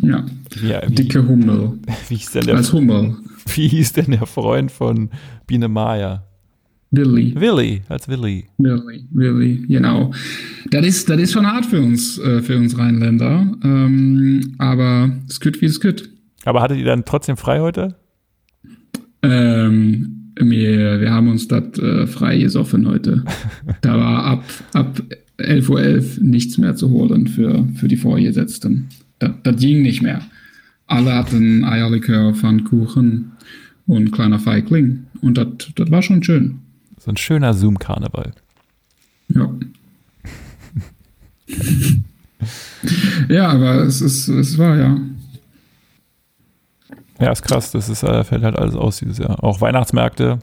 [0.00, 0.24] Ja.
[0.62, 1.80] ja wie, Dicke Hummel.
[2.08, 3.16] Wie hieß denn der, Als Hummel.
[3.54, 5.10] Wie hieß denn der Freund von
[5.48, 6.27] Biene Maya?
[6.90, 7.34] Willy.
[7.38, 8.46] Willy, als Willy.
[8.56, 10.12] Willy, Willy, genau.
[10.70, 13.46] Das ist, das ist schon hart für uns, äh, für uns Rheinländer.
[13.62, 16.08] Ähm, aber es geht wie es geht.
[16.44, 17.96] Aber hattet ihr dann trotzdem frei heute?
[19.22, 23.22] Ähm, wir, wir haben uns das äh, frei gesoffen heute.
[23.82, 25.02] da war ab, ab
[25.38, 28.88] 11.11 Uhr .11 nichts mehr zu holen für, für die Vorgesetzten.
[29.18, 30.22] Das, das ging nicht mehr.
[30.86, 33.32] Alle hatten Eierlikör, Pfannkuchen
[33.86, 35.04] und kleiner Feigling.
[35.20, 36.60] Und das war schon schön.
[37.08, 38.32] So ein schöner Zoom-Karneval.
[39.28, 39.50] Ja.
[43.30, 44.98] ja, aber es ist, es war ja.
[47.18, 47.70] Ja, ist krass.
[47.70, 49.42] Das ist, äh, fällt halt alles aus dieses Jahr.
[49.42, 50.40] Auch Weihnachtsmärkte.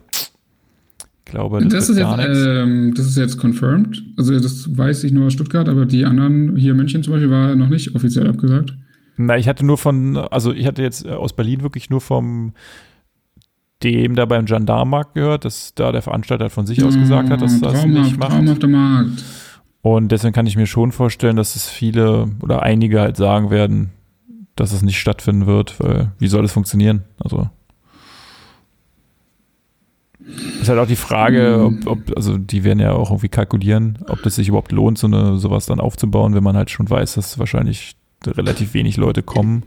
[1.24, 4.02] Ich glaube, das, das ist jetzt, ähm, das ist jetzt confirmed.
[4.16, 7.30] Also das weiß ich nur aus Stuttgart, aber die anderen hier in München zum Beispiel
[7.30, 8.74] war noch nicht offiziell abgesagt.
[9.16, 12.54] Na, ich hatte nur von, also ich hatte jetzt äh, aus Berlin wirklich nur vom
[13.82, 17.60] dem da beim Gendarmenmarkt gehört, dass da der Veranstalter von sich aus gesagt hat, dass
[17.60, 18.32] das nicht macht.
[18.32, 19.24] Traumhafter Markt.
[19.82, 23.90] Und deswegen kann ich mir schon vorstellen, dass es viele oder einige halt sagen werden,
[24.56, 27.04] dass es nicht stattfinden wird, weil wie soll das funktionieren?
[27.18, 27.48] Also
[30.60, 34.22] ist halt auch die Frage, ob, ob, also die werden ja auch irgendwie kalkulieren, ob
[34.22, 37.38] das sich überhaupt lohnt, so eine sowas dann aufzubauen, wenn man halt schon weiß, dass
[37.38, 37.94] wahrscheinlich
[38.26, 39.62] relativ wenig Leute kommen.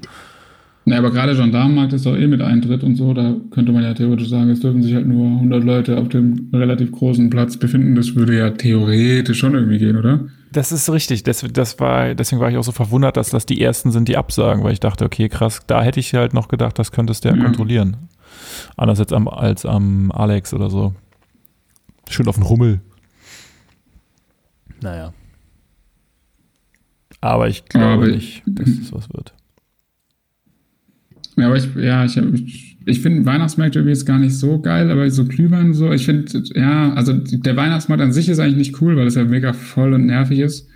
[0.86, 3.93] Ja, aber gerade Gendarmenmarkt ist doch eh mit Eintritt und so, da könnte man ja
[3.93, 7.95] theoretisch sagen, es dürfen sich halt nur 100 Leute auf dem relativ großen Platz befinden.
[7.95, 10.21] Das würde ja theoretisch schon irgendwie gehen, oder?
[10.51, 11.23] Das ist richtig.
[11.23, 14.17] Das, das war, deswegen war ich auch so verwundert, dass das die ersten sind, die
[14.17, 17.30] absagen, weil ich dachte, okay, krass, da hätte ich halt noch gedacht, das könntest du
[17.30, 17.43] ja, ja.
[17.43, 17.97] kontrollieren.
[18.75, 20.95] Anders jetzt am, als am Alex oder so.
[22.09, 22.82] Schön auf den Rummel.
[24.82, 25.13] Naja.
[27.21, 29.34] Aber ich glaube aber nicht, dass es was wird.
[31.40, 34.90] Ja, aber ich, ja, ich, ich, ich finde Weihnachtsmärkte irgendwie jetzt gar nicht so geil,
[34.90, 38.82] aber so Glühwein so, ich finde, ja, also der Weihnachtsmarkt an sich ist eigentlich nicht
[38.82, 40.68] cool, weil es ja mega voll und nervig ist.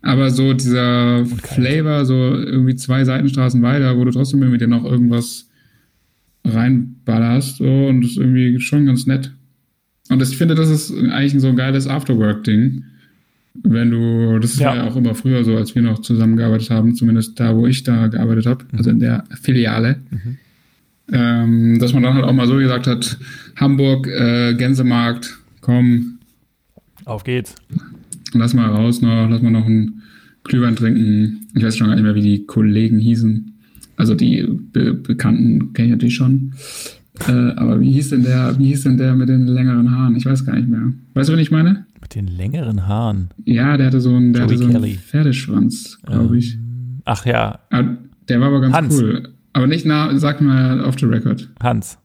[0.00, 4.84] Aber so dieser Flavor, so irgendwie zwei Seitenstraßen weiter, wo du trotzdem mit dir noch
[4.84, 5.48] irgendwas
[6.44, 9.32] reinballerst, so, und das ist irgendwie schon ganz nett.
[10.08, 12.84] Und ich finde, das ist eigentlich so ein geiles Afterwork-Ding
[13.62, 14.68] wenn du, das ja.
[14.68, 17.82] war ja auch immer früher so, als wir noch zusammengearbeitet haben, zumindest da, wo ich
[17.82, 18.78] da gearbeitet habe, mhm.
[18.78, 20.36] also in der Filiale, mhm.
[21.12, 23.18] ähm, dass man dann halt auch mal so gesagt hat,
[23.56, 26.18] Hamburg, äh, Gänsemarkt, komm.
[27.04, 27.54] Auf geht's.
[28.34, 30.02] Lass mal raus noch, lass mal noch einen
[30.44, 31.48] Glühwein trinken.
[31.54, 33.54] Ich weiß schon gar nicht mehr, wie die Kollegen hießen.
[33.96, 36.52] Also die Be Bekannten kenne ich natürlich schon.
[37.26, 40.14] Äh, aber wie hieß denn der, wie hieß denn der mit den längeren Haaren?
[40.16, 40.92] Ich weiß gar nicht mehr.
[41.14, 41.86] Weißt du, wen ich meine?
[42.08, 43.28] Mit den längeren Haaren.
[43.44, 46.54] Ja, der hatte so einen, der hatte so einen Pferdeschwanz, glaube ich.
[46.54, 47.58] Ähm, ach ja.
[47.68, 47.98] Aber ah,
[48.30, 48.98] der war aber ganz Hans.
[48.98, 49.34] cool.
[49.52, 51.50] Aber nicht nah, sag mal off the record.
[51.62, 51.98] Hans.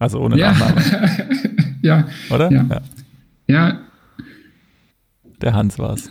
[0.00, 0.52] Also ohne ja.
[1.82, 2.08] Ja.
[2.28, 2.50] Oder?
[2.50, 2.66] Ja.
[2.68, 2.80] ja.
[3.46, 3.78] ja.
[5.40, 6.10] Der Hans war's.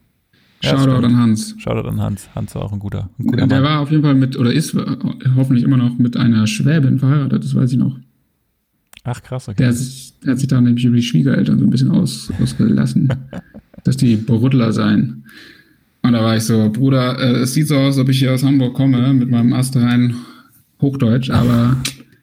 [0.64, 1.54] Shoutout an Hans.
[1.58, 2.28] Shoutout an Hans.
[2.34, 3.70] Hans war auch ein guter, ein guter Der Mann.
[3.70, 4.76] war auf jeden Fall mit, oder ist
[5.36, 7.96] hoffentlich immer noch mit einer Schwäbin verheiratet, das weiß ich noch.
[9.04, 9.56] Ach krass, okay.
[9.58, 12.30] Der, hat sich, der hat sich da nämlich über die Schwiegereltern so ein bisschen aus,
[12.40, 13.08] ausgelassen,
[13.84, 15.24] dass die Brudler seien.
[16.02, 18.32] Und da war ich so, Bruder, äh, es sieht so aus, als ob ich hier
[18.32, 20.16] aus Hamburg komme mit meinem astreinen
[20.80, 21.76] Hochdeutsch, aber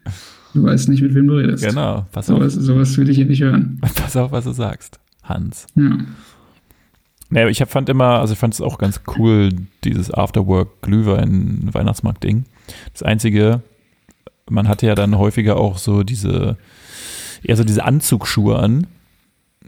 [0.53, 1.63] du weißt nicht, mit wem du redest.
[1.63, 2.41] Genau, pass so auf.
[2.41, 3.79] Was, sowas will ich hier nicht hören.
[3.95, 5.65] Pass auf, was du sagst, Hans.
[5.75, 5.97] Ja.
[7.31, 9.49] Naja, ich hab, fand immer, also ich fand es auch ganz cool,
[9.83, 12.45] dieses Afterwork-Glühwein-Weihnachtsmarkt-Ding.
[12.91, 13.61] Das Einzige,
[14.49, 16.57] man hatte ja dann häufiger auch so diese,
[17.43, 18.87] eher so diese Anzugsschuhe an.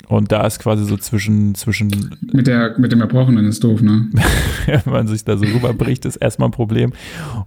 [0.07, 2.17] Und da ist quasi so zwischen, zwischen.
[2.33, 4.09] Mit der, mit dem Erbrochenen ist doof, ne?
[4.65, 6.93] Wenn man sich da so rüberbricht, ist erstmal ein Problem.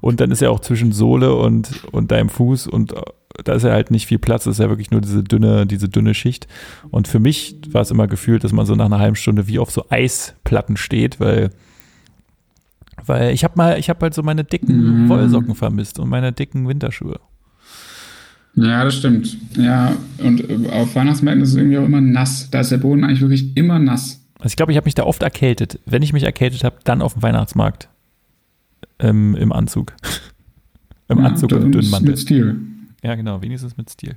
[0.00, 2.94] Und dann ist ja auch zwischen Sohle und, und deinem Fuß und
[3.42, 5.88] da ist ja halt nicht viel Platz, das ist ja wirklich nur diese dünne, diese
[5.88, 6.46] dünne Schicht.
[6.90, 9.58] Und für mich war es immer gefühlt, dass man so nach einer halben Stunde wie
[9.58, 11.50] auf so Eisplatten steht, weil,
[13.06, 15.08] weil ich habe mal, ich habe halt so meine dicken mm.
[15.08, 17.20] Wollsocken vermisst und meine dicken Winterschuhe.
[18.56, 19.36] Ja, das stimmt.
[19.56, 22.50] Ja, und auf Weihnachtsmärkten ist es irgendwie auch immer nass.
[22.50, 24.20] Da ist der Boden eigentlich wirklich immer nass.
[24.38, 25.80] Also ich glaube, ich habe mich da oft erkältet.
[25.86, 27.88] Wenn ich mich erkältet habe, dann auf dem Weihnachtsmarkt
[29.00, 29.92] ähm, im Anzug.
[31.08, 32.10] Im ja, Anzug und dünnen Mantel.
[32.12, 32.60] Mit Stil.
[33.02, 34.16] Ja, genau, wenigstens mit Stil.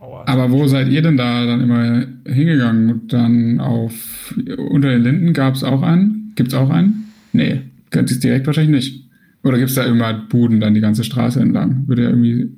[0.00, 2.90] Aber wo seid ihr denn da dann immer hingegangen?
[2.90, 6.19] Und dann auf unter den Linden gab es auch einen?
[6.40, 7.12] Gibt es auch einen?
[7.34, 7.60] Nee,
[7.90, 9.10] könnt ihr es direkt wahrscheinlich nicht.
[9.42, 11.86] Oder gibt es da immer Buden dann die ganze Straße entlang?
[11.86, 12.56] Würde ja irgendwie.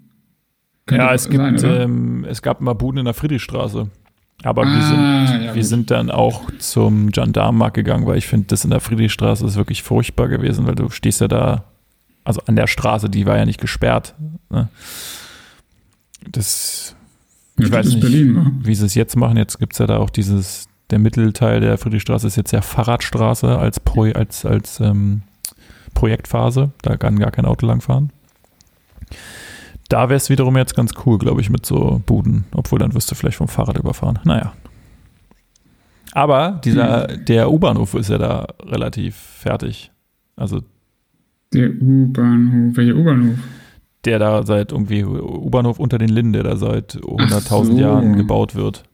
[0.89, 3.91] Ja, es, sein, gibt, ähm, es gab immer Buden in der Friedrichstraße.
[4.45, 8.47] Aber ah, wir, sind, ja, wir sind dann auch zum Gendarmenmarkt gegangen, weil ich finde,
[8.47, 11.65] das in der Friedrichstraße ist wirklich furchtbar gewesen, weil du stehst ja da,
[12.23, 14.15] also an der Straße, die war ja nicht gesperrt.
[14.49, 14.69] Ne?
[16.31, 16.95] Das,
[17.59, 18.53] ich ja, weiß nicht, Berlin, ne?
[18.63, 19.37] wie sie es jetzt machen.
[19.39, 23.59] Jetzt gibt es ja da auch dieses, der Mittelteil der Friedrichstraße ist jetzt ja Fahrradstraße
[23.59, 25.23] als, Pro, als, als ähm,
[25.95, 26.71] Projektphase.
[26.83, 28.11] Da kann gar kein Auto langfahren.
[29.89, 32.45] Da wäre es wiederum jetzt ganz cool, glaube ich, mit so Buden.
[32.53, 34.19] Obwohl, dann wirst du vielleicht vom Fahrrad überfahren.
[34.25, 34.53] Naja.
[36.13, 37.25] Aber dieser, hm.
[37.25, 39.91] der U-Bahnhof ist ja da relativ fertig.
[40.37, 40.61] Also.
[41.55, 43.39] Der U-Bahnhof, welcher U-Bahnhof?
[44.05, 47.79] Der da seit irgendwie, U-Bahnhof unter den Linden, der da seit 100.000 so.
[47.79, 48.85] Jahren gebaut wird.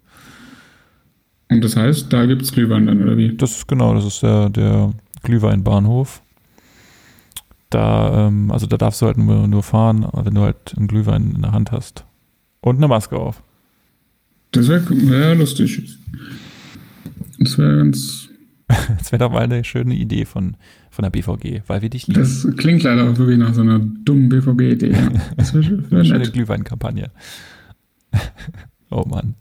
[1.51, 3.35] Und das heißt, da gibt es Glühwein dann, oder wie?
[3.37, 4.93] Das ist genau, das ist der, der
[5.23, 6.23] Glühweinbahnhof.
[7.71, 11.33] Da, ähm, also da darfst du halt nur, nur fahren, wenn du halt einen Glühwein
[11.35, 12.05] in der Hand hast.
[12.61, 13.43] Und eine Maske auf.
[14.53, 15.99] Das wäre wär lustig.
[17.39, 18.29] Das wäre ganz.
[18.99, 20.57] das wäre doch mal eine schöne Idee von,
[20.91, 22.21] von der BVG, weil wir dich lieben.
[22.21, 24.93] Das klingt leider auch wirklich nach so einer dummen BVG-Idee.
[24.93, 25.09] Ja.
[25.37, 27.11] Das wäre wär Schöne Glühweinkampagne.
[28.91, 29.35] oh Mann.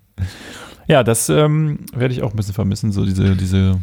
[0.88, 3.80] Ja, das ähm, werde ich auch ein bisschen vermissen, so diese, diese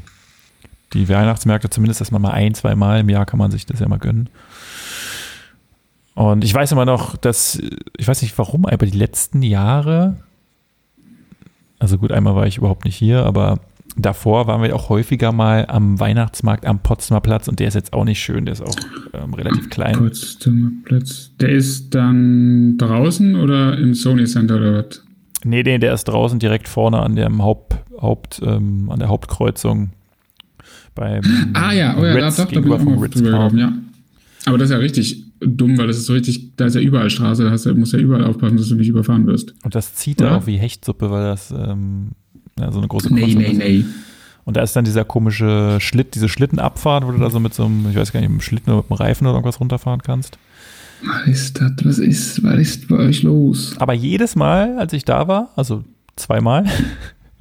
[0.95, 3.81] die Weihnachtsmärkte, zumindest dass man mal ein, zwei Mal im Jahr kann man sich das
[3.81, 4.29] ja mal gönnen.
[6.15, 7.61] Und ich weiß immer noch, dass,
[7.97, 10.17] ich weiß nicht warum, aber die letzten Jahre,
[11.79, 13.59] also gut, einmal war ich überhaupt nicht hier, aber
[13.97, 17.93] davor waren wir auch häufiger mal am Weihnachtsmarkt am Potsdamer Platz und der ist jetzt
[17.93, 18.77] auch nicht schön, der ist auch
[19.13, 19.95] ähm, relativ klein.
[19.97, 21.33] Potsdamer Platz.
[21.41, 25.04] Der ist dann draußen oder im Sony Center oder was?
[25.45, 29.91] Nee, nee, der ist draußen direkt vorne an dem Haupt, Haupt ähm, an der Hauptkreuzung
[30.95, 31.23] beim
[31.55, 33.73] Ah ja, oh ja, Ritz, da, doch, da bin ich auch mal drüber ja.
[34.47, 37.11] Aber das ist ja richtig dumm, weil das ist so richtig, da ist ja überall
[37.11, 39.55] Straße, da hast, musst ja überall aufpassen, dass du nicht überfahren wirst.
[39.63, 42.13] Und das zieht da auch wie Hechtsuppe, weil das ähm,
[42.59, 43.85] ja, so eine große Nee, nee, nee.
[44.45, 47.65] Und da ist dann dieser komische Schlitt, diese Schlittenabfahrt, wo du da so mit so
[47.65, 50.03] einem, ich weiß gar nicht, mit einem Schlitten oder mit einem Reifen oder irgendwas runterfahren
[50.03, 50.39] kannst.
[51.07, 51.73] Was ist das?
[51.85, 53.75] Was ist, was ist bei euch los?
[53.79, 55.85] Aber jedes Mal, als ich da war, also
[56.17, 56.65] zweimal,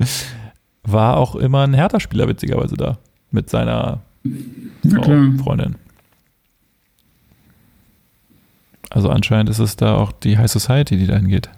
[0.84, 2.98] war auch immer ein Hertha-Spieler witzigerweise da
[3.32, 4.02] mit seiner
[4.90, 5.76] Frau, Freundin.
[8.90, 11.50] Also anscheinend ist es da auch die High Society, die dahin geht.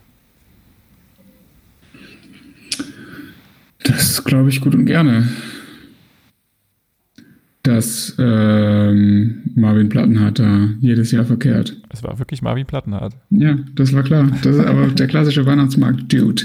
[3.83, 5.27] Das glaube ich gut und gerne.
[7.65, 11.75] Dass ähm, Marvin Plattenhardt da jedes Jahr verkehrt.
[11.89, 13.15] Es war wirklich Marvin Plattenhardt.
[13.31, 14.29] Ja, das war klar.
[14.43, 16.43] Das ist aber der klassische Weihnachtsmarkt-Dude.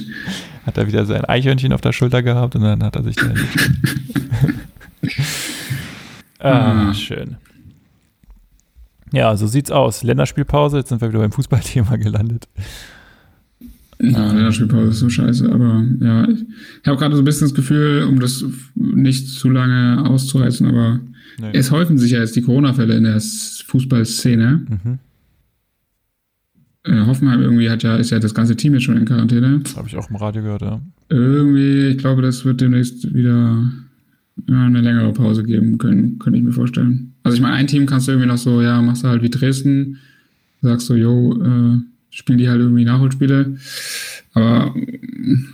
[0.65, 3.35] Hat er wieder sein Eichhörnchen auf der Schulter gehabt und dann hat er sich da
[6.49, 6.95] ah, mhm.
[6.95, 7.37] schön.
[9.13, 10.03] Ja, so sieht's aus.
[10.03, 12.49] Länderspielpause, jetzt sind wir wieder beim Fußballthema gelandet.
[14.03, 18.07] Ja, Länderspielpause ist so scheiße, aber ja, ich habe gerade so ein bisschen das Gefühl,
[18.09, 18.45] um das
[18.75, 21.01] nicht zu lange auszureißen, aber
[21.39, 21.51] nee.
[21.53, 24.67] es häufen sich ja jetzt die Corona-Fälle in der Fußballszene.
[24.69, 24.99] Mhm.
[26.85, 29.63] Äh, Hoffenheim irgendwie hat ja, ist ja das ganze Team jetzt schon in Quarantäne.
[29.77, 30.81] Habe ich auch im Radio gehört, ja.
[31.11, 33.71] Irgendwie, ich glaube, das wird demnächst wieder
[34.49, 37.13] ja, eine längere Pause geben können, könnte ich mir vorstellen.
[37.23, 39.29] Also ich meine, ein Team kannst du irgendwie noch so, ja, machst du halt wie
[39.29, 39.99] Dresden,
[40.63, 41.79] sagst so, yo, äh,
[42.11, 43.57] spielen die halt irgendwie Nachholspiele.
[44.35, 44.75] Aber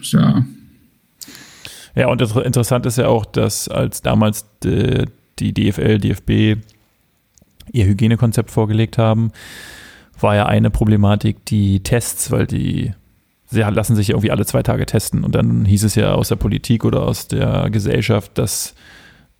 [0.02, 0.44] ja.
[1.94, 5.06] Ja, und interessant ist ja auch, dass als damals die,
[5.38, 6.60] die DFL, DFB
[7.72, 9.32] ihr Hygienekonzept vorgelegt haben,
[10.20, 12.92] war ja eine Problematik die Tests, weil die
[13.48, 15.24] sie lassen sich irgendwie alle zwei Tage testen.
[15.24, 18.74] Und dann hieß es ja aus der Politik oder aus der Gesellschaft, dass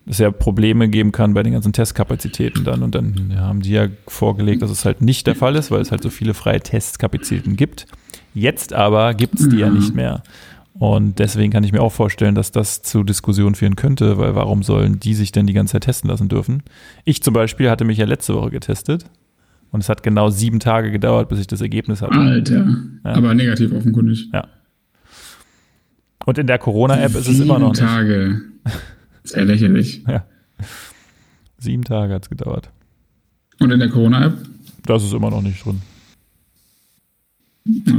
[0.09, 2.81] es ja Probleme geben kann bei den ganzen Testkapazitäten dann.
[2.81, 5.91] Und dann haben die ja vorgelegt, dass es halt nicht der Fall ist, weil es
[5.91, 7.85] halt so viele freie Testkapazitäten gibt.
[8.33, 10.23] Jetzt aber gibt es die ja nicht mehr.
[10.79, 14.61] Und deswegen kann ich mir auch vorstellen, dass das zu Diskussionen führen könnte, weil warum
[14.61, 16.61] sollen die sich denn die ganze Zeit testen lassen dürfen?
[17.03, 19.05] Ich zum Beispiel hatte mich ja letzte Woche getestet
[19.71, 22.19] und es hat genau sieben Tage gedauert, bis ich das Ergebnis hatte.
[22.19, 22.67] Alter.
[23.03, 23.13] Ja.
[23.13, 24.29] Aber negativ offenkundig.
[24.31, 24.47] Ja.
[26.25, 27.79] Und in der Corona-App ist es immer noch nicht.
[27.79, 28.59] Sieben
[29.27, 30.03] Sehr lächerlich.
[30.07, 30.25] Ja.
[31.57, 32.69] Sieben Tage hat es gedauert.
[33.59, 34.37] Und in der Corona-App?
[34.85, 35.81] Das ist immer noch nicht drin.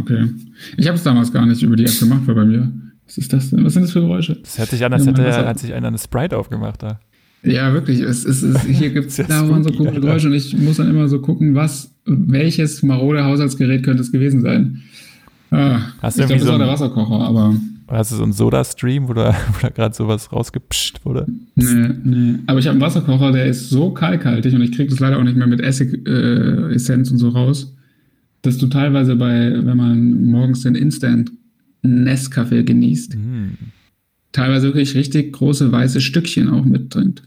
[0.00, 0.28] Okay.
[0.76, 2.72] Ich habe es damals gar nicht über die App gemacht, weil bei mir.
[3.06, 3.64] Was ist das denn?
[3.64, 4.36] Was sind das für Geräusche?
[4.36, 7.00] Das hört sich an, als hätte, hat sich einer eine Sprite aufgemacht da.
[7.42, 8.00] Ja, wirklich.
[8.00, 11.08] Es, es, es, hier gibt es dauernd so komische Geräusche und ich muss dann immer
[11.08, 14.82] so gucken, was, welches marode Haushaltsgerät könnte es gewesen sein.
[15.50, 17.54] Ah, Hast ich glaube, das so war der Wasserkocher, aber.
[17.88, 21.26] Hast du so einen Soda-Stream, wo da, da gerade sowas rausgepscht wurde?
[21.54, 22.34] Nee, nee.
[22.46, 25.22] Aber ich habe einen Wasserkocher, der ist so kalkhaltig und ich kriege das leider auch
[25.22, 27.74] nicht mehr mit Essig-Essenz äh, und so raus,
[28.42, 31.32] dass du teilweise bei, wenn man morgens den Instant
[31.82, 33.48] Nescafé genießt, mm.
[34.32, 37.22] teilweise wirklich richtig große weiße Stückchen auch mittrinkt.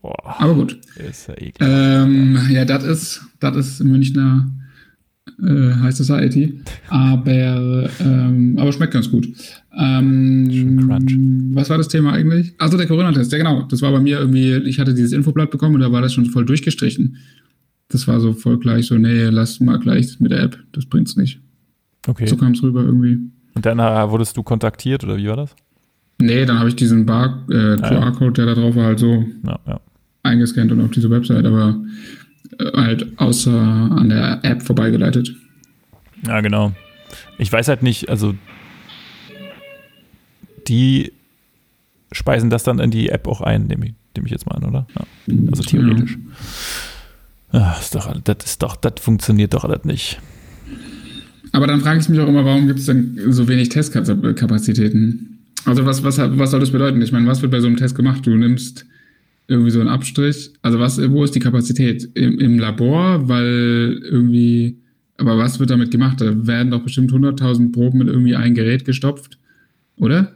[0.00, 0.78] Boah, Aber gut.
[0.96, 1.56] Ist ja eklig.
[1.60, 4.48] Ähm, ja, das ist, das ist Münchner
[5.42, 6.60] äh, High Society.
[6.88, 9.28] Aber, ähm, aber schmeckt ganz gut.
[9.76, 12.54] Ähm, was war das Thema eigentlich?
[12.58, 13.62] Also der Corona-Test, ja genau.
[13.62, 16.26] Das war bei mir irgendwie, ich hatte dieses Infoblatt bekommen und da war das schon
[16.26, 17.16] voll durchgestrichen.
[17.88, 21.16] Das war so voll gleich so, nee, lass mal gleich mit der App, das bringt's
[21.16, 21.40] nicht.
[22.06, 22.26] Okay.
[22.26, 23.18] So kam es rüber irgendwie.
[23.54, 25.54] Und dann äh, wurdest du kontaktiert oder wie war das?
[26.18, 29.58] Nee, dann habe ich diesen Bar, äh, QR-Code, der da drauf war, halt so ja,
[29.66, 29.80] ja.
[30.22, 31.78] eingescannt und auf diese Website, aber
[32.58, 35.34] halt außer an der App vorbeigeleitet.
[36.26, 36.72] Ja, genau.
[37.38, 38.34] Ich weiß halt nicht, also
[40.68, 41.12] die
[42.12, 44.64] speisen das dann in die App auch ein, nehme ich, nehm ich jetzt mal an,
[44.64, 44.86] oder?
[44.96, 45.04] Ja.
[45.50, 46.18] Also theoretisch.
[47.52, 47.60] Ja.
[47.60, 50.20] Ach, ist doch, das ist doch, das funktioniert doch alles nicht.
[51.52, 55.38] Aber dann frage ich mich auch immer, warum gibt es denn so wenig Testkapazitäten?
[55.64, 57.00] Also was, was, was soll das bedeuten?
[57.02, 58.26] Ich meine, was wird bei so einem Test gemacht?
[58.26, 58.86] Du nimmst
[59.48, 60.52] irgendwie so einen Abstrich.
[60.62, 62.08] Also was, wo ist die Kapazität?
[62.14, 64.78] Im, im Labor, weil irgendwie,
[65.16, 66.20] aber was wird damit gemacht?
[66.20, 69.38] Da werden doch bestimmt 100.000 Proben mit irgendwie ein Gerät gestopft,
[69.96, 70.32] oder?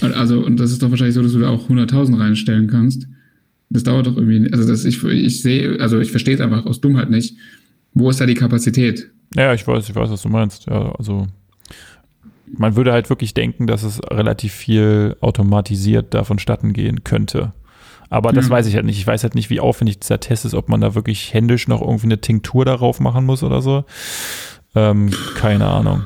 [0.00, 3.06] Also, und das ist doch wahrscheinlich so, dass du da auch 100.000 reinstellen kannst.
[3.68, 6.80] Das dauert doch irgendwie, also das, ich, ich sehe, also ich verstehe es einfach aus
[6.80, 7.36] Dummheit nicht.
[7.92, 9.10] Wo ist da die Kapazität?
[9.34, 10.66] Ja, ich weiß, ich weiß, was du meinst.
[10.66, 11.26] Ja, also
[12.46, 17.52] man würde halt wirklich denken, dass es relativ viel automatisiert davon statten gehen könnte.
[18.10, 18.50] Aber das ja.
[18.50, 18.98] weiß ich halt nicht.
[18.98, 21.80] Ich weiß halt nicht, wie aufwendig dieser Test ist, ob man da wirklich händisch noch
[21.80, 23.84] irgendwie eine Tinktur darauf machen muss oder so.
[24.74, 26.02] Ähm, keine Ahnung.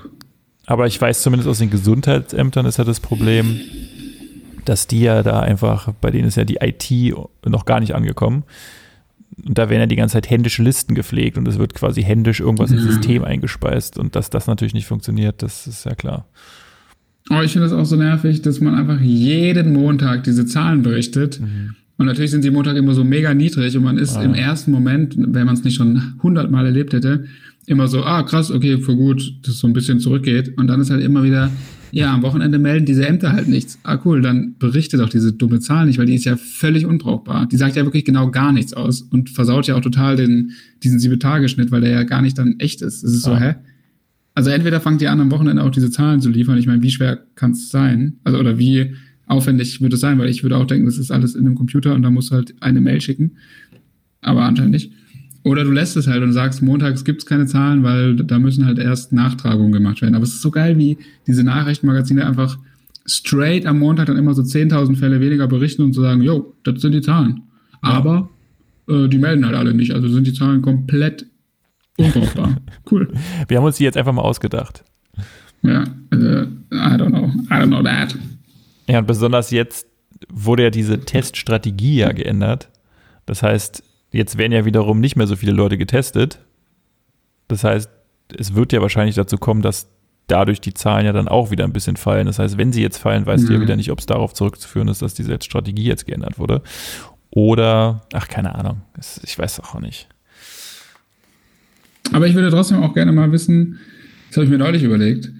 [0.66, 3.58] Aber ich weiß zumindest aus den Gesundheitsämtern ist ja das Problem,
[4.66, 8.44] dass die ja da einfach, bei denen ist ja die IT noch gar nicht angekommen.
[9.44, 12.40] Und da werden ja die ganze Zeit händische Listen gepflegt und es wird quasi händisch
[12.40, 13.98] irgendwas ins System eingespeist.
[13.98, 16.26] Und dass das natürlich nicht funktioniert, das ist ja klar.
[17.30, 21.40] Aber ich finde das auch so nervig, dass man einfach jeden Montag diese Zahlen berichtet.
[21.40, 21.74] Mhm.
[22.04, 24.22] Und natürlich sind die Montag immer so mega niedrig und man ist ah.
[24.22, 27.24] im ersten Moment, wenn man es nicht schon hundertmal erlebt hätte,
[27.64, 30.52] immer so, ah krass, okay, für gut, dass es so ein bisschen zurückgeht.
[30.58, 31.50] Und dann ist halt immer wieder,
[31.92, 33.78] ja, am Wochenende melden diese Ämter halt nichts.
[33.84, 37.46] Ah, cool, dann berichtet doch diese dumme Zahl nicht, weil die ist ja völlig unbrauchbar.
[37.46, 40.50] Die sagt ja wirklich genau gar nichts aus und versaut ja auch total den,
[40.82, 43.02] diesen Sieben-Tage-Schnitt, weil der ja gar nicht dann echt ist.
[43.02, 43.54] Es ist so, hä?
[44.34, 46.58] Also entweder fangt ihr an, am Wochenende auch diese Zahlen zu liefern.
[46.58, 48.18] Ich meine, wie schwer kann es sein?
[48.24, 48.92] Also, oder wie
[49.26, 50.18] aufwendig wird es sein?
[50.18, 52.36] Weil ich würde auch denken, das ist alles in einem Computer und da musst du
[52.36, 53.36] halt eine Mail schicken.
[54.20, 54.92] Aber anscheinend nicht.
[55.42, 58.64] Oder du lässt es halt und sagst, montags gibt es keine Zahlen, weil da müssen
[58.64, 60.14] halt erst Nachtragungen gemacht werden.
[60.14, 60.96] Aber es ist so geil, wie
[61.26, 62.58] diese Nachrichtenmagazine einfach
[63.06, 66.54] straight am Montag dann immer so 10.000 Fälle weniger berichten und zu so sagen, jo,
[66.64, 67.42] das sind die Zahlen.
[67.82, 68.30] Aber
[68.88, 69.92] äh, die melden halt alle nicht.
[69.92, 71.26] Also sind die Zahlen komplett
[71.98, 72.56] unbrauchbar.
[72.90, 73.12] cool.
[73.46, 74.82] Wir haben uns die jetzt einfach mal ausgedacht.
[75.62, 76.26] Ja, also,
[76.72, 77.26] I don't know.
[77.50, 78.14] I don't know that.
[78.86, 79.86] Ja, und besonders jetzt
[80.28, 82.68] wurde ja diese Teststrategie ja geändert.
[83.26, 83.82] Das heißt,
[84.14, 86.38] Jetzt werden ja wiederum nicht mehr so viele Leute getestet.
[87.48, 87.90] Das heißt,
[88.38, 89.88] es wird ja wahrscheinlich dazu kommen, dass
[90.28, 92.26] dadurch die Zahlen ja dann auch wieder ein bisschen fallen.
[92.26, 93.48] Das heißt, wenn sie jetzt fallen, weißt mhm.
[93.48, 96.62] du ja wieder nicht, ob es darauf zurückzuführen ist, dass diese Strategie jetzt geändert wurde.
[97.30, 98.82] Oder, ach, keine Ahnung.
[99.24, 100.06] Ich weiß auch nicht.
[102.12, 103.80] Aber ich würde trotzdem auch gerne mal wissen,
[104.28, 105.32] das habe ich mir neulich überlegt,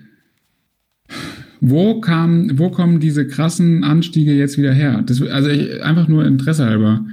[1.60, 5.02] wo, kam, wo kommen diese krassen Anstiege jetzt wieder her?
[5.06, 7.04] Das, also ich, einfach nur Interesse halber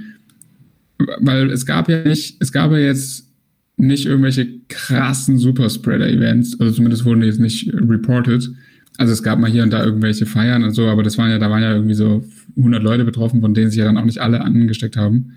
[1.20, 3.28] weil es gab ja nicht, es gab ja jetzt
[3.76, 8.50] nicht irgendwelche krassen Superspreader-Events, also zumindest wurden die jetzt nicht reported.
[8.98, 11.38] Also es gab mal hier und da irgendwelche Feiern und so, aber das waren ja,
[11.38, 12.24] da waren ja irgendwie so
[12.56, 15.32] 100 Leute betroffen, von denen sich ja dann auch nicht alle angesteckt haben.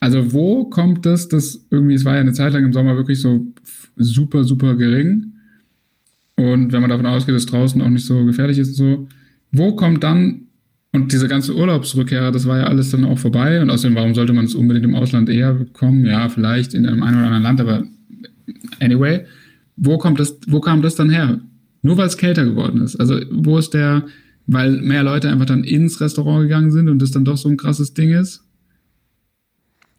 [0.00, 3.20] Also wo kommt das, dass irgendwie, es war ja eine Zeit lang im Sommer wirklich
[3.20, 3.46] so
[3.96, 5.33] super, super gering.
[6.36, 9.08] Und wenn man davon ausgeht, dass draußen auch nicht so gefährlich ist und so,
[9.52, 10.42] wo kommt dann
[10.92, 13.60] und diese ganze Urlaubsrückkehrer, das war ja alles dann auch vorbei.
[13.60, 16.04] Und außerdem, warum sollte man es unbedingt im Ausland eher bekommen?
[16.04, 17.84] Ja, vielleicht in einem einen oder anderen Land, aber
[18.80, 19.24] anyway,
[19.76, 21.40] wo kommt das, wo kam das dann her?
[21.82, 22.96] Nur weil es kälter geworden ist.
[22.96, 24.06] Also, wo ist der,
[24.46, 27.56] weil mehr Leute einfach dann ins Restaurant gegangen sind und das dann doch so ein
[27.56, 28.44] krasses Ding ist?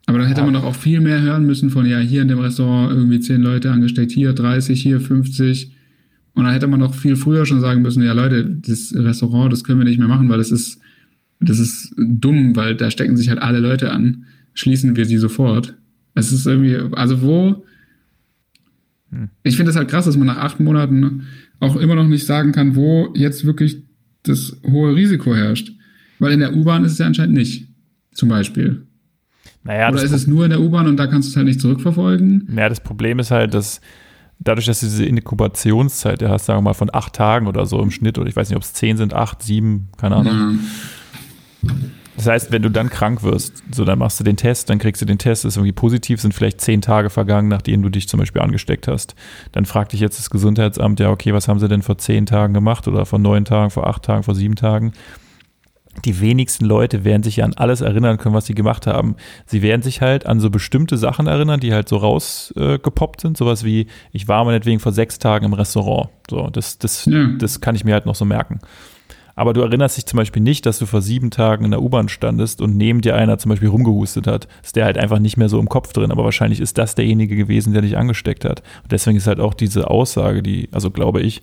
[0.06, 2.38] Aber dann hätte man doch auch viel mehr hören müssen von, ja, hier in dem
[2.38, 5.75] Restaurant irgendwie zehn Leute angesteckt, hier 30, hier 50.
[6.36, 9.64] Und dann hätte man doch viel früher schon sagen müssen, ja Leute, das Restaurant, das
[9.64, 10.80] können wir nicht mehr machen, weil es ist
[11.40, 14.24] Das ist dumm, weil da stecken sich halt alle Leute an.
[14.54, 15.74] Schließen wir sie sofort.
[16.14, 17.64] Es ist irgendwie, also wo.
[19.10, 19.28] Hm.
[19.42, 21.24] Ich finde es halt krass, dass man nach acht Monaten
[21.60, 23.82] auch immer noch nicht sagen kann, wo jetzt wirklich
[24.22, 25.72] das hohe Risiko herrscht.
[26.18, 27.68] Weil in der U-Bahn ist es ja anscheinend nicht.
[28.12, 28.86] Zum Beispiel.
[29.62, 31.60] Naja, Oder ist es nur in der U-Bahn und da kannst du es halt nicht
[31.60, 32.48] zurückverfolgen?
[32.56, 33.80] Ja, das Problem ist halt, dass
[34.38, 37.90] dadurch, dass du diese Inkubationszeit hast, sagen wir mal von acht Tagen oder so im
[37.90, 40.60] Schnitt, oder ich weiß nicht, ob es zehn sind, acht, sieben, keine Ahnung.
[41.62, 41.72] Ja.
[42.16, 45.02] Das heißt, wenn du dann krank wirst, so dann machst du den Test, dann kriegst
[45.02, 48.18] du den Test, ist irgendwie positiv, sind vielleicht zehn Tage vergangen, nachdem du dich zum
[48.18, 49.14] Beispiel angesteckt hast.
[49.52, 52.54] Dann fragt dich jetzt das Gesundheitsamt, ja, okay, was haben sie denn vor zehn Tagen
[52.54, 54.92] gemacht oder vor neun Tagen, vor acht Tagen, vor sieben Tagen?
[56.04, 59.16] Die wenigsten Leute werden sich ja an alles erinnern können, was sie gemacht haben.
[59.46, 63.36] Sie werden sich halt an so bestimmte Sachen erinnern, die halt so rausgepoppt äh, sind.
[63.36, 66.10] Sowas wie, ich war meinetwegen vor sechs Tagen im Restaurant.
[66.30, 67.26] So, das, das, ja.
[67.38, 68.60] das kann ich mir halt noch so merken.
[69.38, 72.08] Aber du erinnerst dich zum Beispiel nicht, dass du vor sieben Tagen in der U-Bahn
[72.08, 74.48] standest und neben dir einer zum Beispiel rumgehustet hat.
[74.62, 76.10] Ist der halt einfach nicht mehr so im Kopf drin.
[76.10, 78.62] Aber wahrscheinlich ist das derjenige gewesen, der dich angesteckt hat.
[78.82, 81.42] Und deswegen ist halt auch diese Aussage, die, also glaube ich,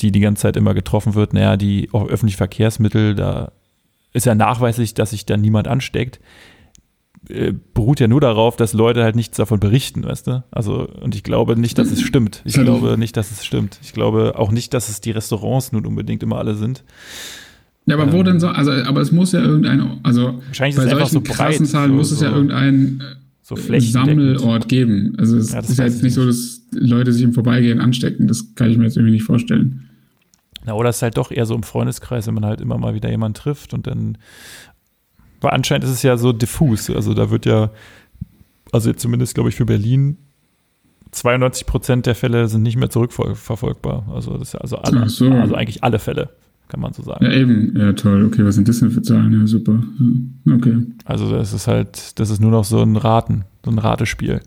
[0.00, 3.52] die die ganze Zeit immer getroffen wird, naja, die öffentlichen Verkehrsmittel, da
[4.12, 6.20] ist ja nachweislich, dass sich da niemand ansteckt,
[7.28, 10.44] äh, beruht ja nur darauf, dass Leute halt nichts davon berichten, weißt du?
[10.50, 12.42] Also, und ich glaube nicht, dass es stimmt.
[12.44, 13.78] Ich glaube nicht, dass es stimmt.
[13.82, 16.84] Ich glaube auch nicht, dass es die Restaurants nun unbedingt immer alle sind.
[17.86, 20.88] Ja, aber wo ähm, denn so, also, aber es muss ja irgendein, also wahrscheinlich bei
[20.88, 23.02] solchen so krassen Zahlen so, muss es ja irgendein
[23.42, 25.14] so Sammelort geben.
[25.18, 28.28] Also es ja, ist ja jetzt nicht so, dass Leute sich im Vorbeigehen anstecken.
[28.28, 29.87] Das kann ich mir jetzt irgendwie nicht vorstellen.
[30.68, 32.92] Na, oder es ist halt doch eher so im Freundeskreis, wenn man halt immer mal
[32.92, 34.18] wieder jemanden trifft und dann.
[35.40, 36.90] Weil anscheinend ist es ja so diffus.
[36.90, 37.70] Also da wird ja,
[38.70, 40.18] also zumindest glaube ich für Berlin,
[41.12, 44.10] 92 Prozent der Fälle sind nicht mehr zurückverfolgbar.
[44.12, 45.30] Also das ist ja also alle, so.
[45.30, 46.28] also eigentlich alle Fälle,
[46.68, 47.24] kann man so sagen.
[47.24, 48.26] Ja, eben, ja toll.
[48.26, 49.32] Okay, was sind das denn für Zahlen?
[49.32, 49.82] Ja, super.
[50.44, 50.82] Ja, okay.
[51.06, 54.42] Also das ist halt, das ist nur noch so ein Raten, so ein Ratespiel.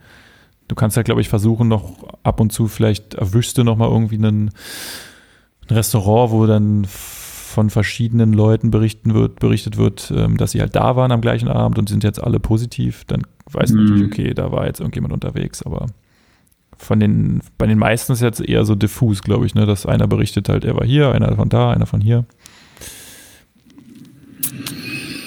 [0.67, 3.89] Du kannst halt, glaube ich, versuchen, noch ab und zu vielleicht erwischst du noch mal
[3.89, 4.51] irgendwie einen
[5.71, 10.75] ein Restaurant, wo dann von verschiedenen Leuten berichten wird, berichtet wird, ähm, dass sie halt
[10.75, 13.83] da waren am gleichen Abend und sind jetzt alle positiv, dann weiß mhm.
[13.83, 15.87] natürlich, okay, da war jetzt irgendjemand unterwegs, aber
[16.77, 20.07] von den, bei den meisten ist jetzt eher so diffus, glaube ich, ne, dass einer
[20.07, 22.25] berichtet halt, er war hier, einer von da, einer von hier.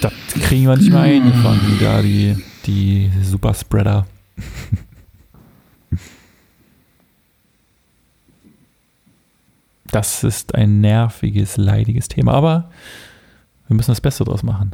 [0.01, 2.37] Das kriegen wir nicht mehr eingefangen, da die,
[2.67, 4.07] die Superspreader.
[9.95, 12.69] Das ist ein nerviges, leidiges Thema, aber
[13.69, 14.73] wir müssen das Beste draus machen.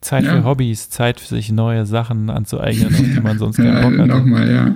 [0.00, 0.32] Zeit ja.
[0.32, 4.06] für Hobbys, Zeit für sich neue Sachen anzueignen, auf die man sonst keinen Bock hat.
[4.06, 4.74] Nochmal, ja,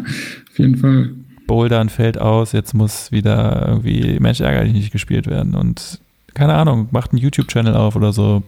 [0.50, 1.14] auf jeden Fall.
[1.46, 6.00] Bouldern fällt aus, jetzt muss wieder irgendwie Mensch ärgerlich nicht gespielt werden und
[6.34, 8.42] keine Ahnung, macht einen YouTube-Channel auf oder so,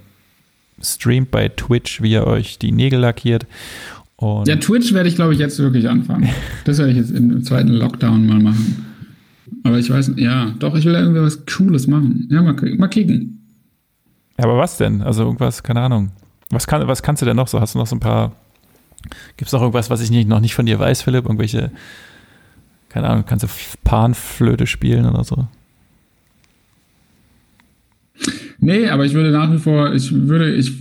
[0.82, 3.46] streamt bei Twitch, wie ihr euch die Nägel lackiert.
[4.20, 6.28] Ja, Twitch werde ich, glaube ich, jetzt wirklich anfangen.
[6.64, 8.85] Das werde ich jetzt im zweiten Lockdown mal machen.
[9.62, 12.28] Aber ich weiß, ja, doch, ich will irgendwie was Cooles machen.
[12.30, 13.38] Ja, mal, mal kicken.
[14.38, 15.02] Ja, aber was denn?
[15.02, 16.10] Also irgendwas, keine Ahnung.
[16.50, 17.60] Was, kann, was kannst du denn noch so?
[17.60, 18.32] Hast du noch so ein paar.
[19.36, 21.24] Gibt es noch irgendwas, was ich nicht, noch nicht von dir weiß, Philipp?
[21.24, 21.70] Irgendwelche,
[22.88, 23.48] keine Ahnung, kannst du
[23.84, 25.46] Panflöte spielen oder so?
[28.58, 30.72] Nee, aber ich würde nach wie vor, ich würde, ich,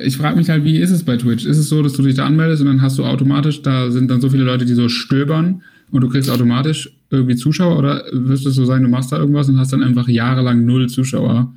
[0.00, 1.46] ich frage mich halt, wie ist es bei Twitch?
[1.46, 4.10] Ist es so, dass du dich da anmeldest und dann hast du automatisch, da sind
[4.10, 8.46] dann so viele Leute, die so stöbern und du kriegst automatisch irgendwie Zuschauer oder wirst
[8.46, 11.54] es so sein, du machst da irgendwas und hast dann einfach jahrelang null Zuschauer?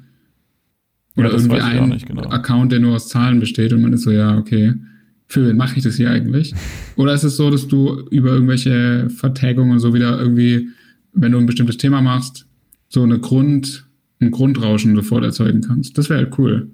[1.16, 2.30] Oder ja, irgendwie ein genau.
[2.30, 4.76] Account, der nur aus Zahlen besteht und man ist so, ja, okay,
[5.28, 6.53] für wen mache ich das hier eigentlich?
[6.95, 10.70] Oder ist es so, dass du über irgendwelche Vertagungen so wieder irgendwie,
[11.14, 12.45] wenn du ein bestimmtes Thema machst,
[12.88, 13.86] so eine Grund,
[14.20, 15.97] ein Grundrauschen sofort erzeugen kannst?
[15.97, 16.70] Das wäre halt cool.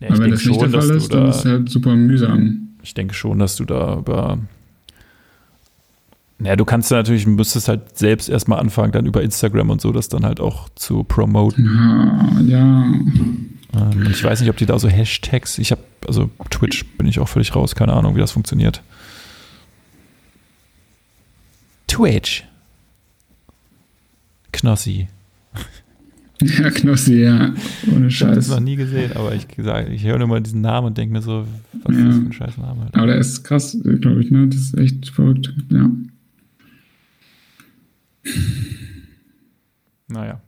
[0.00, 2.68] Ja, Aber wenn das nicht schon, der Fall ist, dann ist es halt super mühsam.
[2.82, 4.38] Ich denke schon, dass du da über
[6.38, 9.92] naja, du kannst ja natürlich, müsstest halt selbst erstmal anfangen, dann über Instagram und so
[9.92, 11.64] das dann halt auch zu promoten.
[11.64, 12.84] Ja, ja.
[13.74, 17.20] Ähm, ich weiß nicht, ob die da so Hashtags, ich habe, also Twitch bin ich
[17.20, 18.82] auch völlig raus, keine Ahnung, wie das funktioniert.
[21.86, 22.44] Twitch.
[24.52, 25.08] Knossi.
[26.42, 27.54] Ja, Knossi, ja.
[27.90, 28.20] Ohne Scheiß.
[28.20, 31.14] Ich habe das noch nie gesehen, aber ich, ich höre immer diesen Namen und denke
[31.14, 31.46] mir so,
[31.82, 32.02] was ja.
[32.02, 32.82] ist das für ein scheiß Name?
[32.82, 32.94] Halt.
[32.94, 34.46] Aber der ist krass, glaube ich, ne?
[34.46, 35.88] Das ist echt verrückt, ja.
[40.08, 40.40] Naja.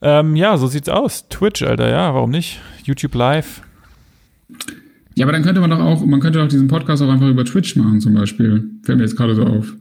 [0.00, 1.28] Ähm, ja, so sieht's aus.
[1.28, 2.60] Twitch, Alter, ja, warum nicht?
[2.84, 3.62] YouTube Live.
[5.14, 7.44] Ja, aber dann könnte man doch auch, man könnte doch diesen Podcast auch einfach über
[7.44, 8.68] Twitch machen, zum Beispiel.
[8.82, 9.74] Fällt mir jetzt gerade so auf.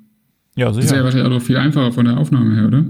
[0.56, 0.82] Ja, sicher.
[0.82, 2.86] Das ist ja wahrscheinlich auch viel einfacher von der Aufnahme her, oder?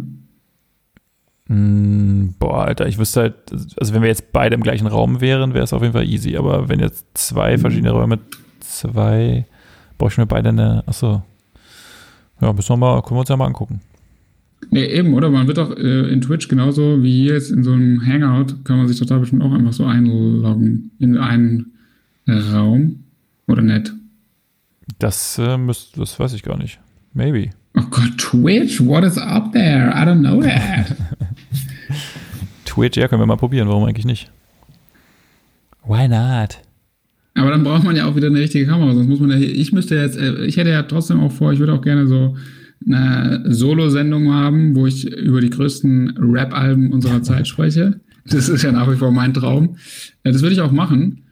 [1.47, 5.53] Mm, boah, Alter, ich wüsste halt, also wenn wir jetzt beide im gleichen Raum wären,
[5.53, 6.35] wäre es auf jeden Fall easy.
[6.35, 8.19] Aber wenn jetzt zwei verschiedene Räume,
[8.59, 9.45] zwei,
[9.97, 11.23] brauche ich mir beide eine, achso.
[12.41, 13.81] Ja, müssen wir mal, können wir uns ja mal angucken.
[14.73, 15.29] Nee, eben, oder?
[15.29, 18.77] Man wird auch äh, in Twitch genauso wie hier jetzt in so einem Hangout, kann
[18.77, 21.73] man sich total bestimmt auch einfach so einloggen in einen
[22.27, 23.03] Raum.
[23.47, 23.93] Oder nicht?
[24.97, 26.79] Das, äh, müsst, das weiß ich gar nicht.
[27.13, 27.51] Maybe.
[27.75, 29.91] Oh Gott, Twitch, what is up there?
[29.91, 30.95] I don't know that.
[32.65, 33.67] Twitch, ja, können wir mal probieren.
[33.67, 34.31] Warum eigentlich nicht?
[35.85, 36.57] Why not?
[37.35, 39.71] Aber dann braucht man ja auch wieder eine richtige Kamera, sonst muss man ja, ich
[39.71, 42.35] müsste jetzt, äh, ich hätte ja trotzdem auch vor, ich würde auch gerne so
[42.85, 47.99] eine Solo-Sendung haben, wo ich über die größten Rap-Alben unserer Zeit spreche.
[48.25, 49.75] Das ist ja nach wie vor mein Traum.
[50.23, 51.23] Das würde ich auch machen,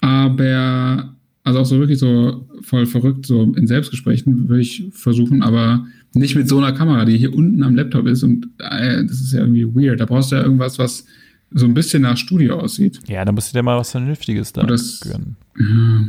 [0.00, 5.86] aber also auch so wirklich so voll verrückt, so in Selbstgesprächen würde ich versuchen, aber
[6.12, 9.32] nicht mit so einer Kamera, die hier unten am Laptop ist und äh, das ist
[9.32, 10.00] ja irgendwie weird.
[10.00, 11.06] Da brauchst du ja irgendwas, was
[11.52, 13.00] so ein bisschen nach Studio aussieht.
[13.08, 15.36] Ja, da musst du dir mal was Vernünftiges da das, gönnen.
[15.58, 16.08] Ja.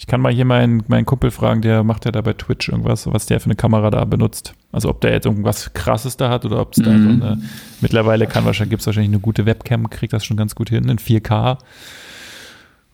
[0.00, 3.06] Ich kann mal hier meinen, meinen Kumpel fragen, der macht ja da bei Twitch irgendwas,
[3.12, 4.54] was der für eine Kamera da benutzt.
[4.72, 6.84] Also ob der jetzt irgendwas krasses da hat oder ob es mhm.
[6.84, 7.42] da so eine,
[7.82, 10.88] mittlerweile kann wahrscheinlich, gibt es wahrscheinlich eine gute Webcam, kriegt das schon ganz gut hin,
[10.88, 11.58] in 4K.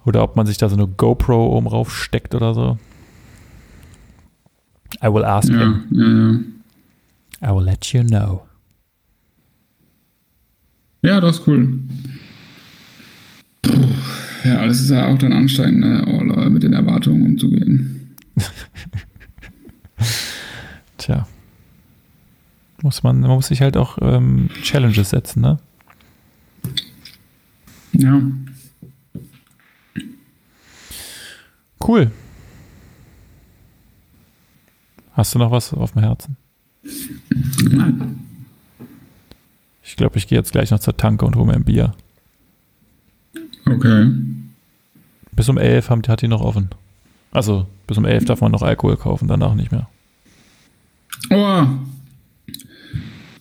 [0.04, 2.76] Oder ob man sich da so eine GoPro oben rauf steckt oder so.
[5.00, 5.84] I will ask ja, him.
[7.40, 7.52] Ja, ja.
[7.52, 8.42] I will let you know.
[11.02, 11.78] Ja, das ist cool.
[13.62, 13.94] Puh.
[14.46, 16.48] Ja, das ist ja auch dann anstrengend, ne?
[16.50, 18.16] mit den Erwartungen umzugehen.
[20.98, 21.26] Tja.
[22.80, 25.58] Muss man, man muss sich halt auch ähm, Challenges setzen, ne?
[27.92, 28.22] Ja.
[31.84, 32.12] Cool.
[35.12, 36.36] Hast du noch was auf dem Herzen?
[37.68, 38.20] Nein.
[39.82, 41.94] Ich glaube, ich gehe jetzt gleich noch zur Tanke und hole mir ein Bier.
[43.64, 44.12] Okay.
[45.36, 46.70] Bis um 11 haben, hat die noch offen.
[47.30, 49.88] Also bis um 11 darf man noch Alkohol kaufen, danach nicht mehr.
[51.30, 51.66] Oh.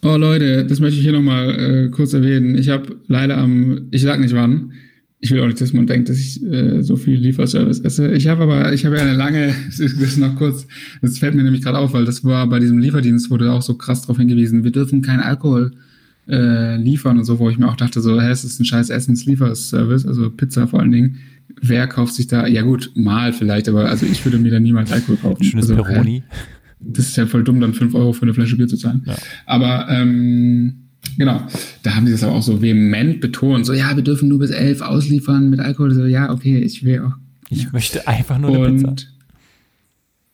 [0.04, 2.56] Oh Leute, das möchte ich hier nochmal äh, kurz erwähnen.
[2.58, 4.74] Ich habe leider am, ich sag nicht wann,
[5.20, 8.12] ich will auch nicht, dass man denkt, dass ich äh, so viel Lieferservice esse.
[8.12, 10.68] Ich habe aber, ich habe ja eine lange, das noch kurz,
[11.02, 13.76] das fällt mir nämlich gerade auf, weil das war bei diesem Lieferdienst, wurde auch so
[13.76, 15.72] krass darauf hingewiesen, wir dürfen keinen Alkohol
[16.28, 18.90] äh, liefern und so, wo ich mir auch dachte, so, hä, es ist ein scheiß
[18.90, 21.20] Essenslieferservice, also Pizza vor allen Dingen.
[21.62, 24.92] Wer kauft sich da, ja gut, mal vielleicht, aber also ich würde mir da niemals
[24.92, 25.44] Alkohol kaufen.
[25.44, 26.24] Schönes also, Peroni.
[26.80, 29.04] das ist ja voll dumm, dann 5 Euro für eine Flasche Bier zu zahlen.
[29.06, 29.16] Ja.
[29.46, 30.76] Aber ähm,
[31.18, 31.42] genau,
[31.84, 34.52] da haben die das aber auch so vehement betont, so ja, wir dürfen nur bis
[34.52, 35.94] 11 ausliefern mit Alkohol.
[35.94, 37.14] So, ja, okay, ich will auch.
[37.50, 38.96] Ich möchte einfach nur eine und, Pizza.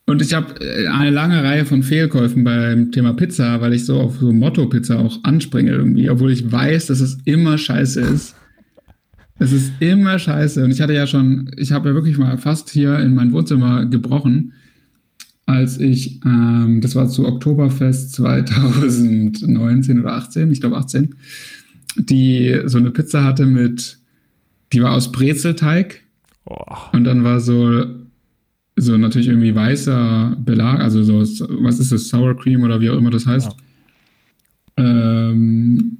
[0.06, 4.00] Und ich habe äh, eine lange Reihe von Fehlkäufen beim Thema Pizza, weil ich so
[4.00, 8.34] auf so Motto-Pizza auch anspringe irgendwie, obwohl ich weiß, dass es immer scheiße ist.
[9.42, 10.62] Es ist immer scheiße.
[10.62, 13.86] Und ich hatte ja schon, ich habe ja wirklich mal fast hier in mein Wohnzimmer
[13.86, 14.52] gebrochen,
[15.46, 21.14] als ich, ähm, das war zu Oktoberfest 2019 oder 18, ich glaube 18,
[21.96, 23.98] die so eine Pizza hatte mit,
[24.72, 26.02] die war aus Brezelteig.
[26.44, 26.56] Oh.
[26.92, 27.84] Und dann war so
[28.76, 31.18] so natürlich irgendwie weißer Belag, also so,
[31.62, 33.50] was ist das, Sour Cream oder wie auch immer das heißt.
[34.78, 35.30] Ja.
[35.30, 35.98] Ähm,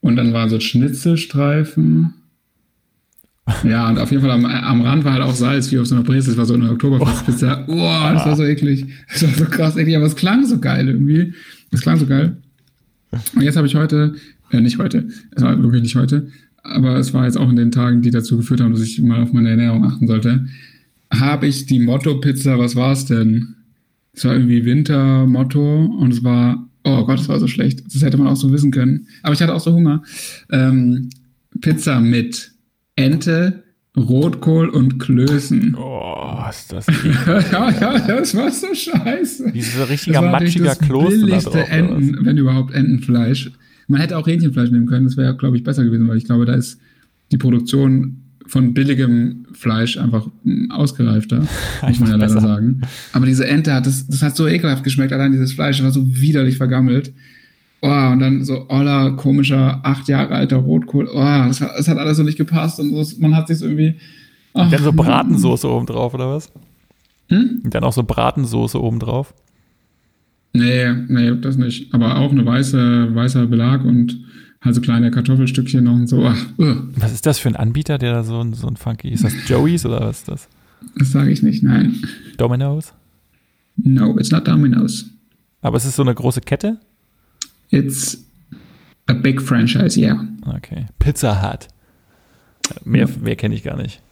[0.00, 2.14] und dann waren so Schnitzelstreifen.
[3.62, 5.94] Ja, und auf jeden Fall am, am Rand war halt auch Salz, wie auf so
[5.94, 6.30] einer Brezel.
[6.30, 7.64] Das war so eine Oktoberfestpizza.
[7.68, 8.86] Oh, oh, das war so eklig.
[9.12, 11.32] Das war so krass eklig, aber es klang so geil irgendwie.
[11.70, 12.36] Es klang so geil.
[13.34, 14.16] Und jetzt habe ich heute,
[14.50, 16.28] äh, nicht heute, es war wirklich nicht heute,
[16.64, 19.22] aber es war jetzt auch in den Tagen, die dazu geführt haben, dass ich mal
[19.22, 20.46] auf meine Ernährung achten sollte
[21.12, 23.54] habe ich die Motto-Pizza, was war es denn?
[24.12, 27.84] Es war irgendwie Winter-Motto und es war, oh Gott, es war so schlecht.
[27.86, 29.06] Das hätte man auch so wissen können.
[29.22, 30.02] Aber ich hatte auch so Hunger.
[30.50, 31.10] Ähm,
[31.60, 32.52] Pizza mit
[32.96, 33.62] Ente,
[33.96, 35.74] Rotkohl und Klößen.
[35.78, 36.86] Oh, ist das
[37.52, 39.52] Ja, ja, das war so scheiße.
[39.52, 41.08] Dieser richtiger matschiger Kloß.
[41.08, 43.50] billigste Enten, wenn überhaupt Entenfleisch.
[43.88, 46.44] Man hätte auch Hähnchenfleisch nehmen können, das wäre, glaube ich, besser gewesen, weil ich glaube,
[46.44, 46.78] da ist
[47.32, 50.28] die Produktion von billigem Fleisch einfach
[50.70, 51.46] ausgereifter,
[51.86, 52.40] muss man ja leider besser.
[52.46, 52.82] sagen.
[53.12, 56.04] Aber diese Ente hat, das, das hat so ekelhaft geschmeckt, allein dieses Fleisch war so
[56.06, 57.12] widerlich vergammelt.
[57.86, 61.06] Oh, und dann so oller, komischer, acht Jahre alter Rotkohl.
[61.06, 63.66] Oh, das hat, das hat alles so nicht gepasst und so, man hat sich so
[63.66, 63.94] irgendwie.
[64.54, 66.50] Oh, dann so Bratensoße oben drauf, oder was?
[67.28, 67.60] Hm?
[67.62, 69.34] Und dann auch so Bratensoße oben drauf?
[70.52, 71.94] Nee, nee, das nicht.
[71.94, 74.18] Aber auch eine weiße, weißer Belag und
[74.60, 76.26] also kleine Kartoffelstückchen noch und so.
[76.26, 76.74] Ach, uh.
[76.96, 79.22] Was ist das für ein Anbieter, der da so, ein, so ein funky ist?
[79.22, 80.48] Das Joey's oder was ist das?
[80.98, 82.02] Das sage ich nicht, nein.
[82.36, 82.92] Domino's?
[83.76, 85.08] No, it's not Domino's.
[85.60, 86.80] Aber es ist so eine große Kette?
[87.76, 88.26] It's
[89.08, 90.20] A big franchise, yeah.
[90.56, 90.86] Okay.
[90.98, 91.68] Pizza Hut.
[92.84, 94.02] Mehr, mehr kenne ich gar nicht.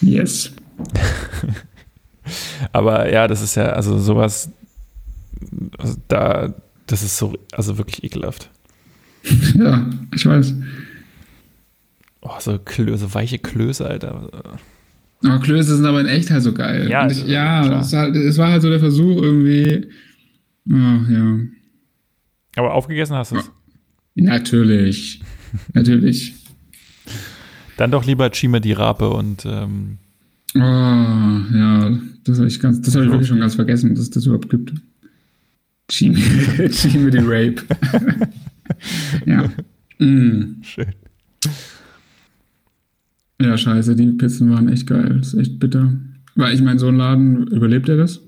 [0.00, 0.52] Yes.
[2.72, 4.50] Aber ja, das ist ja, also sowas,
[5.78, 6.54] also da,
[6.86, 8.50] das ist so, also wirklich ekelhaft.
[9.54, 10.54] Ja, ich weiß.
[12.22, 14.30] Oh, so, Klö, so weiche Klöße, Alter.
[15.22, 16.88] Aber Klöße sind aber in echt halt so geil.
[16.88, 19.88] Ja, ich, ja es, halt, es, war halt so der Versuch irgendwie.
[20.70, 21.38] Oh, ja.
[22.60, 23.50] Aber aufgegessen hast du es?
[24.16, 25.22] Natürlich.
[25.72, 26.34] Natürlich.
[27.78, 29.46] Dann doch lieber Chime die Rape und.
[29.46, 29.96] Ähm,
[30.54, 34.10] oh, ja, das habe ich, ganz, das hab ich wirklich schon ganz vergessen, dass es
[34.10, 34.74] das überhaupt gibt.
[35.88, 36.18] Chime,
[36.70, 37.62] Chime die Rape.
[39.24, 39.50] ja.
[39.98, 40.60] Mm.
[40.60, 40.94] Schön.
[43.40, 45.16] Ja, scheiße, die Pizzen waren echt geil.
[45.16, 45.94] Das ist echt bitter.
[46.34, 48.20] Weil ich meine, so ein Laden, überlebt er das?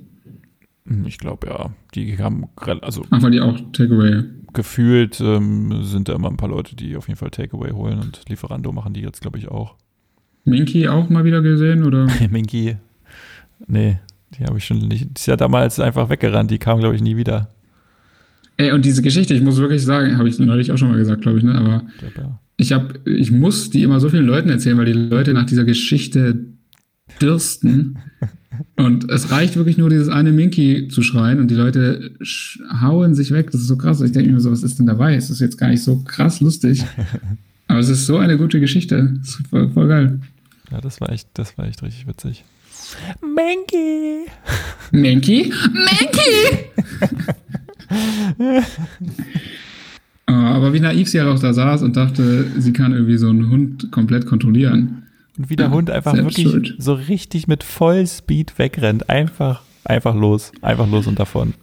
[0.87, 1.71] Hm, ich glaube ja.
[1.95, 3.05] Die haben, also.
[3.11, 4.25] Ach, weil die auch Takeaway.
[4.53, 8.23] Gefühlt ähm, sind da immer ein paar Leute, die auf jeden Fall Takeaway holen und
[8.29, 9.77] Lieferando machen die jetzt, glaube ich, auch.
[10.45, 12.07] Minky auch mal wieder gesehen, oder?
[12.31, 12.77] Minky.
[13.67, 13.99] Nee,
[14.37, 15.05] die habe ich schon nicht.
[15.05, 17.49] Die ist ja damals einfach weggerannt, die kam, glaube ich, nie wieder.
[18.57, 21.23] Ey, und diese Geschichte, ich muss wirklich sagen, habe ich neulich auch schon mal gesagt,
[21.23, 21.55] glaube ich, ne?
[21.55, 21.87] Aber
[22.57, 25.65] ich habe, ich muss die immer so vielen Leuten erzählen, weil die Leute nach dieser
[25.65, 26.52] Geschichte
[27.21, 27.99] dürsten.
[28.77, 32.13] Und es reicht wirklich nur, dieses eine Minky zu schreien und die Leute
[32.81, 33.51] hauen sich weg.
[33.51, 34.01] Das ist so krass.
[34.01, 35.15] Ich denke mir so, was ist denn dabei?
[35.15, 36.85] Es ist jetzt gar nicht so krass lustig.
[37.69, 39.15] Aber es ist so eine gute Geschichte.
[39.19, 40.21] Das ist voll, voll geil.
[40.71, 42.45] Ja, das war echt, das war echt richtig witzig.
[43.21, 44.27] Minky!
[44.91, 45.53] Minky?
[45.73, 46.59] Minky!
[50.27, 53.51] Aber wie naiv sie halt auch da saß und dachte, sie kann irgendwie so einen
[53.51, 55.02] Hund komplett kontrollieren.
[55.39, 56.75] Und wie der ja, Hund einfach wirklich schuld.
[56.79, 59.09] so richtig mit Vollspeed wegrennt.
[59.09, 60.53] Einfach, einfach los.
[60.61, 61.55] Einfach los und davon.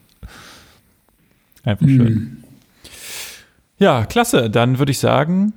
[1.63, 1.97] Einfach mhm.
[1.97, 2.37] schön.
[3.77, 4.49] Ja, klasse.
[4.49, 5.53] Dann würde ich sagen,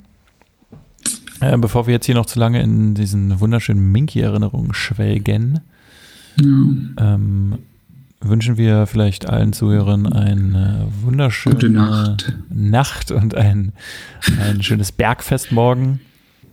[1.41, 5.61] äh, bevor wir jetzt hier noch zu lange in diesen wunderschönen Minky-Erinnerungen schwelgen,
[6.41, 7.15] ja.
[7.15, 7.59] ähm,
[8.21, 12.33] wünschen wir vielleicht allen Zuhörern eine wunderschöne Nacht.
[12.51, 13.11] Nacht.
[13.11, 13.73] und ein,
[14.41, 16.01] ein schönes Bergfest morgen.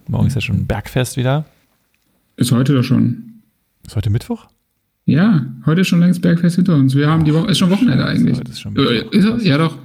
[0.10, 1.46] Morgen ist ja schon Bergfest wieder.
[2.36, 3.42] Ist heute doch schon.
[3.86, 4.48] Ist heute Mittwoch?
[5.06, 6.96] Ja, heute ist schon längst Bergfest hinter uns.
[6.96, 8.38] Wir haben die Woche, ist schon Wochenende eigentlich.
[8.38, 9.78] Heute ist schon äh, ist ja, doch.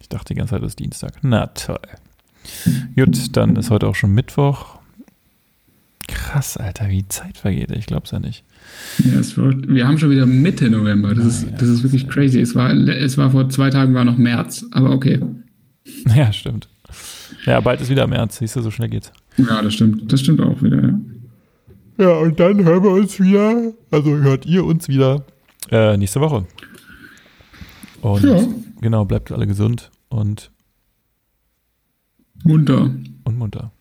[0.00, 1.18] Ich dachte die ganze Zeit, es ist Dienstag.
[1.20, 1.78] Na toll.
[2.96, 4.78] Gut, dann ist heute auch schon Mittwoch.
[6.08, 7.70] Krass, Alter, wie Zeit vergeht.
[7.70, 8.44] Ich glaub's ja nicht.
[9.04, 11.14] Ja, es wird, wir haben schon wieder Mitte November.
[11.14, 12.40] Das, ah, ist, ja, das ist wirklich crazy.
[12.40, 15.20] Es war, es war vor zwei Tagen war noch März, aber okay.
[16.14, 16.68] Ja, stimmt.
[17.44, 18.38] Ja, bald ist wieder März.
[18.38, 19.12] Siehst du, so schnell geht's.
[19.36, 20.12] Ja, das stimmt.
[20.12, 21.00] Das stimmt auch wieder, ja.
[21.98, 25.24] Ja, und dann hören wir uns wieder, also hört ihr uns wieder
[25.70, 26.46] äh, nächste Woche.
[28.00, 28.42] Und ja.
[28.80, 30.50] genau, bleibt alle gesund und
[32.42, 32.90] munter.
[33.24, 33.72] Und munter.